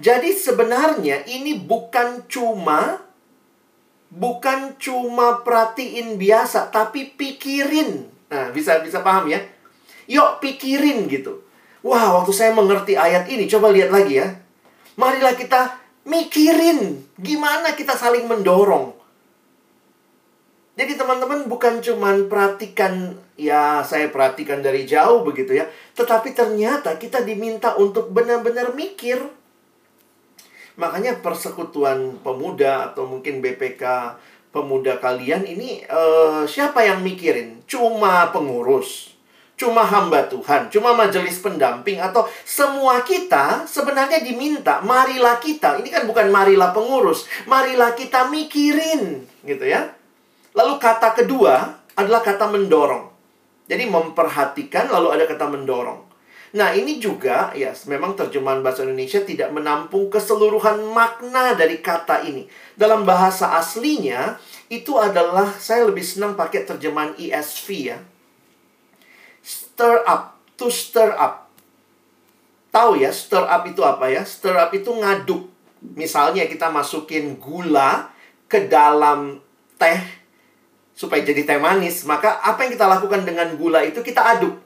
[0.00, 3.04] Jadi sebenarnya ini bukan cuma
[4.08, 8.08] bukan cuma perhatiin biasa tapi pikirin.
[8.32, 9.40] Nah, bisa bisa paham ya?
[10.08, 11.44] Yuk pikirin gitu.
[11.84, 14.32] Wah, waktu saya mengerti ayat ini, coba lihat lagi ya.
[14.98, 15.78] Marilah kita
[16.08, 18.96] mikirin gimana kita saling mendorong.
[20.78, 25.66] Jadi teman-teman bukan cuman perhatikan ya saya perhatikan dari jauh begitu ya,
[25.98, 29.18] tetapi ternyata kita diminta untuk benar-benar mikir.
[30.78, 33.82] Makanya persekutuan pemuda atau mungkin BPK
[34.54, 37.66] pemuda kalian ini uh, siapa yang mikirin?
[37.66, 39.17] Cuma pengurus,
[39.58, 45.82] cuma hamba Tuhan, cuma majelis pendamping atau semua kita sebenarnya diminta marilah kita.
[45.82, 49.90] Ini kan bukan marilah pengurus, marilah kita mikirin gitu ya.
[50.54, 53.10] Lalu kata kedua adalah kata mendorong.
[53.66, 56.08] Jadi memperhatikan lalu ada kata mendorong.
[56.48, 62.48] Nah, ini juga ya memang terjemahan bahasa Indonesia tidak menampung keseluruhan makna dari kata ini.
[62.72, 64.40] Dalam bahasa aslinya
[64.72, 68.00] itu adalah saya lebih senang pakai terjemahan ESV ya.
[69.78, 71.46] Stir up, to stir up.
[72.74, 74.26] Tahu ya, stir up itu apa ya?
[74.26, 75.46] Stir up itu ngaduk.
[75.94, 78.10] Misalnya kita masukin gula
[78.50, 79.38] ke dalam
[79.78, 80.02] teh
[80.98, 82.02] supaya jadi teh manis.
[82.10, 84.58] Maka apa yang kita lakukan dengan gula itu kita aduk.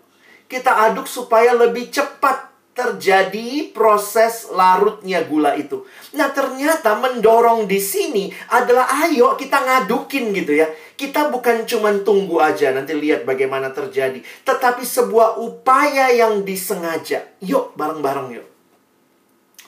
[0.48, 5.84] Kita aduk supaya lebih cepat terjadi proses larutnya gula itu.
[6.16, 10.68] Nah, ternyata mendorong di sini adalah ayo kita ngadukin gitu ya.
[10.96, 17.28] Kita bukan cuma tunggu aja nanti lihat bagaimana terjadi, tetapi sebuah upaya yang disengaja.
[17.44, 18.46] Yuk bareng-bareng yuk.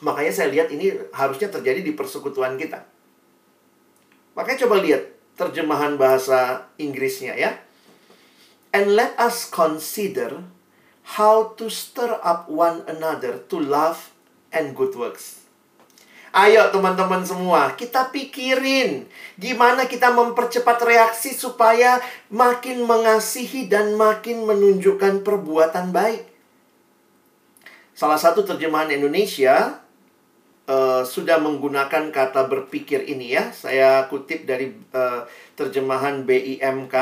[0.00, 2.88] Makanya saya lihat ini harusnya terjadi di persekutuan kita.
[4.32, 5.02] Makanya coba lihat
[5.36, 7.60] terjemahan bahasa Inggrisnya ya.
[8.74, 10.53] And let us consider
[11.04, 14.10] how to stir up one another to love
[14.50, 15.44] and good works.
[16.34, 19.06] Ayo teman-teman semua, kita pikirin
[19.38, 26.26] gimana kita mempercepat reaksi supaya makin mengasihi dan makin menunjukkan perbuatan baik.
[27.94, 29.78] Salah satu terjemahan Indonesia
[30.66, 33.54] uh, sudah menggunakan kata berpikir ini ya.
[33.54, 35.22] Saya kutip dari uh,
[35.54, 36.94] terjemahan BIMK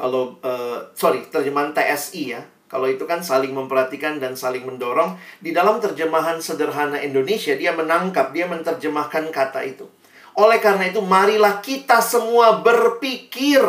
[0.00, 2.42] kalau uh, sorry terjemahan TSI ya.
[2.70, 5.18] Kalau itu kan saling memperhatikan dan saling mendorong.
[5.42, 9.90] Di dalam terjemahan sederhana Indonesia dia menangkap dia menerjemahkan kata itu.
[10.38, 13.60] Oleh karena itu marilah kita semua berpikir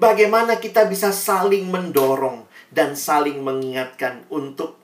[0.00, 4.80] bagaimana kita bisa saling mendorong dan saling mengingatkan untuk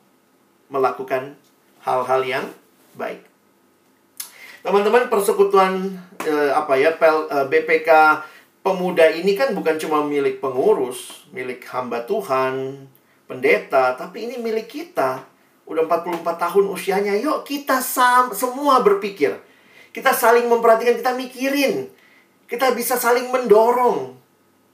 [0.68, 1.40] melakukan
[1.80, 2.46] hal-hal yang
[2.94, 3.24] baik.
[4.64, 5.92] Teman-teman persekutuan
[6.24, 7.88] eh, apa ya pel, eh, BPK
[8.64, 12.88] pemuda ini kan bukan cuma milik pengurus, milik hamba Tuhan,
[13.28, 15.20] pendeta, tapi ini milik kita.
[15.68, 19.36] Udah 44 tahun usianya, yuk kita sam semua berpikir.
[19.92, 21.92] Kita saling memperhatikan, kita mikirin.
[22.48, 24.16] Kita bisa saling mendorong.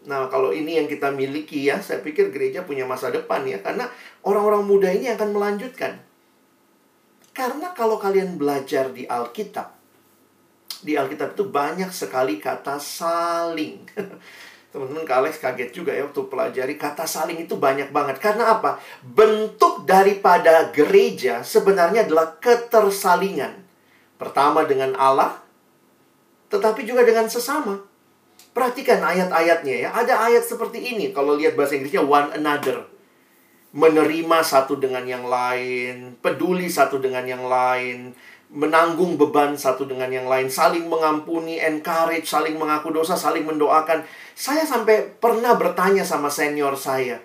[0.09, 3.61] Nah, kalau ini yang kita miliki ya, saya pikir gereja punya masa depan ya.
[3.61, 3.86] Karena
[4.24, 6.01] orang-orang muda ini akan melanjutkan.
[7.36, 9.80] Karena kalau kalian belajar di Alkitab,
[10.81, 13.85] di Alkitab itu banyak sekali kata saling.
[14.70, 18.22] Teman-teman Kak kaget juga ya waktu pelajari kata saling itu banyak banget.
[18.22, 18.78] Karena apa?
[19.03, 23.66] Bentuk daripada gereja sebenarnya adalah ketersalingan.
[24.14, 25.43] Pertama dengan Allah,
[26.51, 27.83] tetapi juga dengan sesama.
[28.51, 29.89] Perhatikan ayat-ayatnya ya.
[29.91, 31.11] Ada ayat seperti ini.
[31.11, 32.87] Kalau lihat bahasa Inggrisnya one another.
[33.70, 38.11] Menerima satu dengan yang lain, peduli satu dengan yang lain,
[38.51, 44.03] menanggung beban satu dengan yang lain, saling mengampuni, encourage, saling mengaku dosa, saling mendoakan.
[44.34, 47.22] Saya sampai pernah bertanya sama senior saya.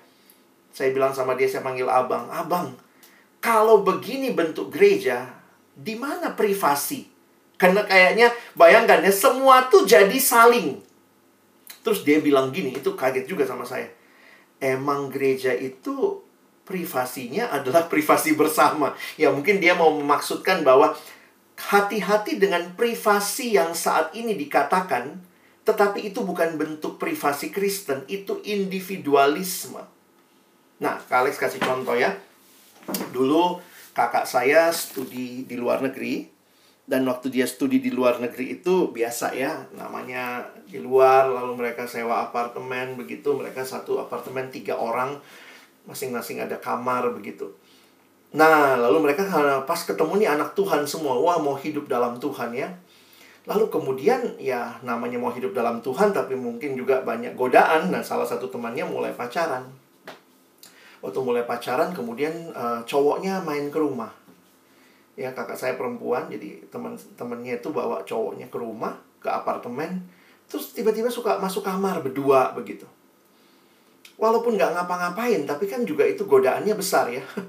[0.70, 2.78] Saya bilang sama dia, saya panggil abang, abang,
[3.42, 5.30] kalau begini bentuk gereja,
[5.74, 7.06] di mana privasi?
[7.56, 10.82] Karena kayaknya, bayangkan ya, semua tuh jadi saling.
[11.86, 13.88] Terus dia bilang gini, itu kaget juga sama saya.
[14.58, 16.26] Emang gereja itu
[16.66, 18.98] privasinya adalah privasi bersama.
[19.16, 20.98] Ya mungkin dia mau memaksudkan bahwa
[21.66, 25.18] hati-hati dengan privasi yang saat ini dikatakan,
[25.66, 29.82] tetapi itu bukan bentuk privasi Kristen, itu individualisme.
[30.78, 32.14] Nah, Kak Alex kasih contoh ya.
[33.10, 33.58] Dulu
[33.98, 36.30] kakak saya studi di luar negeri,
[36.86, 41.90] dan waktu dia studi di luar negeri itu biasa ya, namanya di luar, lalu mereka
[41.90, 45.18] sewa apartemen, begitu, mereka satu apartemen tiga orang,
[45.90, 47.58] masing-masing ada kamar, begitu.
[48.34, 49.28] Nah, lalu mereka
[49.64, 52.74] pas ketemu nih anak Tuhan semua, wah mau hidup dalam Tuhan ya.
[53.46, 57.94] Lalu kemudian ya namanya mau hidup dalam Tuhan tapi mungkin juga banyak godaan.
[57.94, 59.70] Nah, salah satu temannya mulai pacaran.
[61.06, 64.10] Waktu mulai pacaran kemudian uh, cowoknya main ke rumah.
[65.16, 70.04] Ya, kakak saya perempuan, jadi teman-temannya itu bawa cowoknya ke rumah, ke apartemen.
[70.50, 72.90] Terus tiba-tiba suka masuk kamar berdua begitu.
[74.18, 77.22] Walaupun nggak ngapa-ngapain, tapi kan juga itu godaannya besar ya.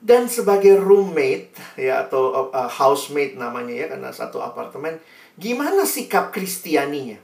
[0.00, 4.96] dan sebagai roommate ya atau uh, housemate namanya ya karena satu apartemen
[5.36, 7.20] gimana sikap kristianinya?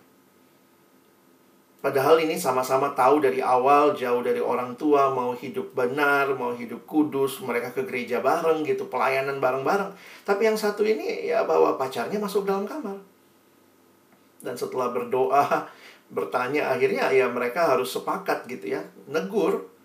[1.81, 6.83] Padahal ini sama-sama tahu dari awal jauh dari orang tua mau hidup benar mau hidup
[6.83, 9.95] kudus mereka ke gereja bareng gitu pelayanan bareng-bareng.
[10.27, 12.99] Tapi yang satu ini ya bawa pacarnya masuk dalam kamar.
[14.43, 15.71] Dan setelah berdoa
[16.11, 18.83] bertanya akhirnya ya mereka harus sepakat gitu ya.
[19.07, 19.76] Negur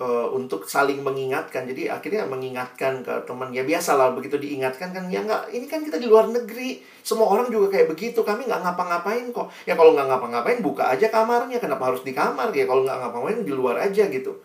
[0.00, 1.68] uh, untuk saling mengingatkan.
[1.68, 3.52] Jadi akhirnya mengingatkan ke teman.
[3.52, 6.80] Ya biasalah begitu diingatkan kan ya nggak ini kan kita di luar negeri.
[7.04, 9.52] Semua orang juga kayak begitu kami nggak ngapa-ngapain kok.
[9.68, 11.60] Ya kalau nggak ngapa-ngapain buka aja kamarnya.
[11.60, 12.50] Kenapa harus di kamar?
[12.56, 14.40] Ya kalau nggak ngapa-ngapain di luar aja gitu.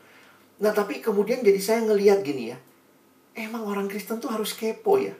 [0.59, 2.59] Nah tapi kemudian jadi saya ngelihat gini ya
[3.35, 5.13] emang orang Kristen tuh harus kepo ya.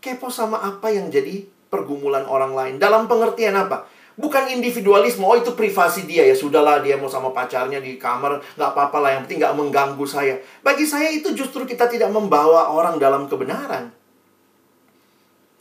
[0.00, 2.74] Kepo sama apa yang jadi pergumulan orang lain.
[2.80, 7.82] Dalam pengertian apa Bukan individualisme, oh itu privasi dia ya sudahlah dia mau sama pacarnya
[7.82, 10.38] di kamar nggak apa-apa lah yang penting nggak mengganggu saya.
[10.62, 13.90] Bagi saya itu justru kita tidak membawa orang dalam kebenaran.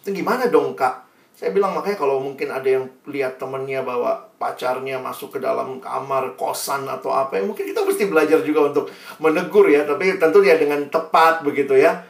[0.05, 1.01] Itu gimana dong kak?
[1.33, 6.37] Saya bilang makanya kalau mungkin ada yang lihat temennya bawa pacarnya masuk ke dalam kamar
[6.37, 8.85] kosan atau apa, ya mungkin kita mesti belajar juga untuk
[9.17, 12.05] menegur ya, tapi tentu ya dengan tepat begitu ya.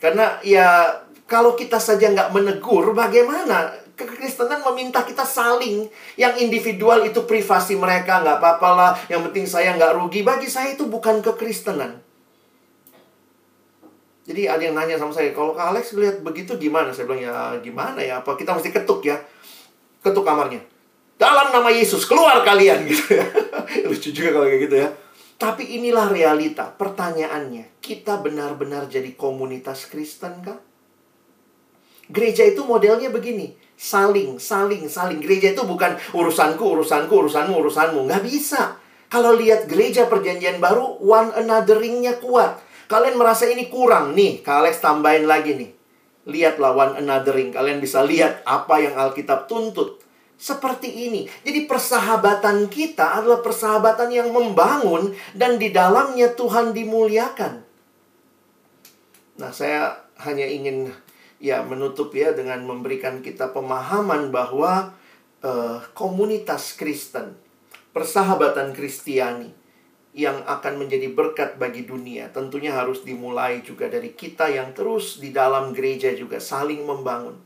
[0.00, 0.96] Karena ya
[1.28, 3.83] kalau kita saja nggak menegur, bagaimana?
[3.94, 5.86] Kekristenan meminta kita saling
[6.18, 10.74] Yang individual itu privasi mereka Nggak apa-apa lah Yang penting saya nggak rugi Bagi saya
[10.74, 12.04] itu bukan kekristenan
[14.24, 16.88] jadi ada yang nanya sama saya, kalau Kak Alex lihat begitu gimana?
[16.88, 18.24] Saya bilang, ya gimana ya?
[18.24, 19.20] Apa kita mesti ketuk ya?
[20.00, 20.64] Ketuk kamarnya.
[21.20, 23.26] Dalam nama Yesus, keluar kalian gitu ya.
[23.84, 24.88] Lucu juga kalau kayak gitu ya.
[25.36, 26.72] Tapi inilah realita.
[26.72, 30.56] Pertanyaannya, kita benar-benar jadi komunitas Kristen kah?
[32.08, 33.52] Gereja itu modelnya begini.
[33.74, 35.18] Saling, saling, saling.
[35.18, 38.06] Gereja itu bukan urusanku, urusanku, urusanmu, urusanmu.
[38.06, 38.78] Nggak bisa.
[39.10, 42.58] Kalau lihat gereja perjanjian baru, one anotheringnya kuat.
[42.90, 45.70] Kalian merasa ini kurang nih, Kak Alex tambahin lagi nih.
[46.24, 50.00] Lihatlah one anothering, kalian bisa lihat apa yang Alkitab tuntut.
[50.34, 51.30] Seperti ini.
[51.46, 57.62] Jadi persahabatan kita adalah persahabatan yang membangun dan di dalamnya Tuhan dimuliakan.
[59.38, 59.94] Nah, saya
[60.26, 60.90] hanya ingin
[61.44, 64.96] ya menutup ya dengan memberikan kita pemahaman bahwa
[65.44, 67.36] uh, komunitas Kristen,
[67.92, 69.52] persahabatan Kristiani
[70.16, 75.36] yang akan menjadi berkat bagi dunia tentunya harus dimulai juga dari kita yang terus di
[75.36, 77.36] dalam gereja juga saling membangun,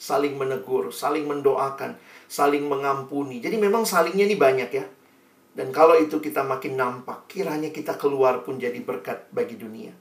[0.00, 2.00] saling menegur, saling mendoakan,
[2.32, 3.44] saling mengampuni.
[3.44, 4.86] Jadi memang salingnya ini banyak ya.
[5.52, 9.92] Dan kalau itu kita makin nampak, kiranya kita keluar pun jadi berkat bagi dunia.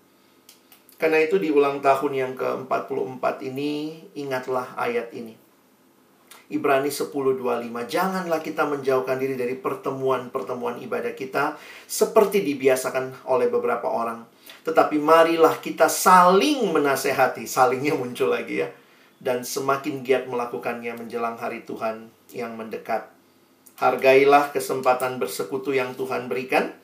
[1.01, 5.33] Karena itu di ulang tahun yang ke-44 ini, ingatlah ayat ini.
[6.53, 7.89] Ibrani 10:25.
[7.89, 11.57] Janganlah kita menjauhkan diri dari pertemuan-pertemuan ibadah kita
[11.89, 14.29] seperti dibiasakan oleh beberapa orang.
[14.61, 18.69] Tetapi marilah kita saling menasehati, salingnya muncul lagi ya.
[19.17, 23.09] Dan semakin giat melakukannya menjelang hari Tuhan yang mendekat.
[23.81, 26.77] Hargailah kesempatan bersekutu yang Tuhan berikan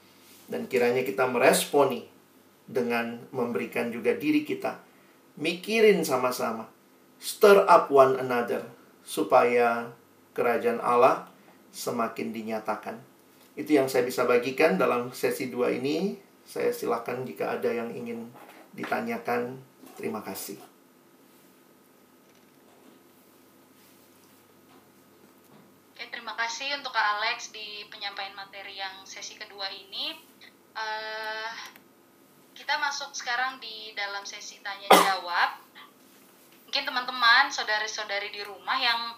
[0.49, 2.16] dan kiranya kita meresponi
[2.67, 4.83] dengan memberikan juga diri kita.
[5.39, 6.67] Mikirin sama-sama.
[7.17, 8.61] Stir up one another
[9.01, 9.89] supaya
[10.35, 11.25] kerajaan Allah
[11.71, 12.99] semakin dinyatakan.
[13.57, 16.19] Itu yang saya bisa bagikan dalam sesi dua ini.
[16.45, 18.29] Saya silakan jika ada yang ingin
[18.77, 19.57] ditanyakan.
[19.97, 20.61] Terima kasih.
[25.97, 30.13] Oke, terima kasih untuk Kak Alex di penyampaian materi yang sesi kedua ini.
[30.77, 31.49] Uh,
[32.57, 35.61] kita masuk sekarang di dalam sesi tanya jawab.
[36.67, 39.13] Mungkin teman-teman saudari-saudari di rumah yang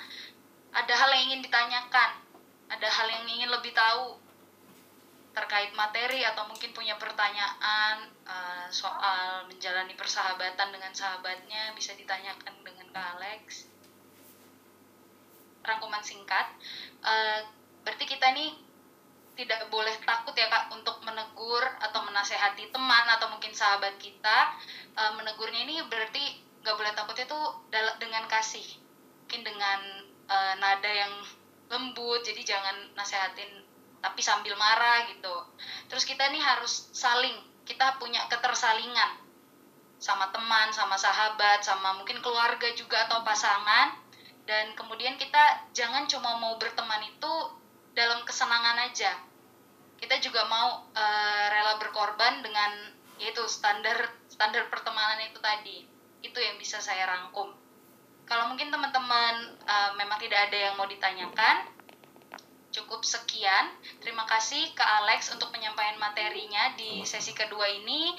[0.75, 2.29] ada hal yang ingin ditanyakan
[2.69, 4.21] ada hal yang ingin lebih tahu
[5.33, 12.87] terkait materi atau mungkin punya pertanyaan uh, soal menjalani persahabatan dengan sahabatnya bisa ditanyakan dengan
[12.93, 13.65] Kak Alex.
[15.65, 16.53] Rangkuman singkat
[17.01, 17.41] uh,
[17.85, 18.53] berarti kita nih
[19.39, 24.51] tidak boleh takut ya kak untuk menegur atau menasehati teman atau mungkin sahabat kita
[24.99, 28.67] uh, menegurnya ini berarti nggak boleh takutnya tuh dengan kasih.
[29.23, 29.79] Mungkin dengan
[30.27, 31.23] uh, nada yang
[31.71, 33.63] lembut jadi jangan nasehatin
[34.03, 35.31] tapi sambil marah gitu.
[35.87, 39.23] Terus kita nih harus saling kita punya ketersalingan
[40.03, 43.95] sama teman sama sahabat sama mungkin keluarga juga atau pasangan.
[44.43, 47.33] Dan kemudian kita jangan cuma mau berteman itu
[47.95, 49.28] dalam kesenangan aja
[49.99, 55.83] kita juga mau uh, rela berkorban dengan yaitu standar standar pertemanan itu tadi.
[56.23, 57.51] Itu yang bisa saya rangkum.
[58.23, 61.67] Kalau mungkin teman-teman uh, memang tidak ada yang mau ditanyakan
[62.69, 63.73] cukup sekian.
[63.99, 68.13] Terima kasih ke Alex untuk penyampaian materinya di sesi kedua ini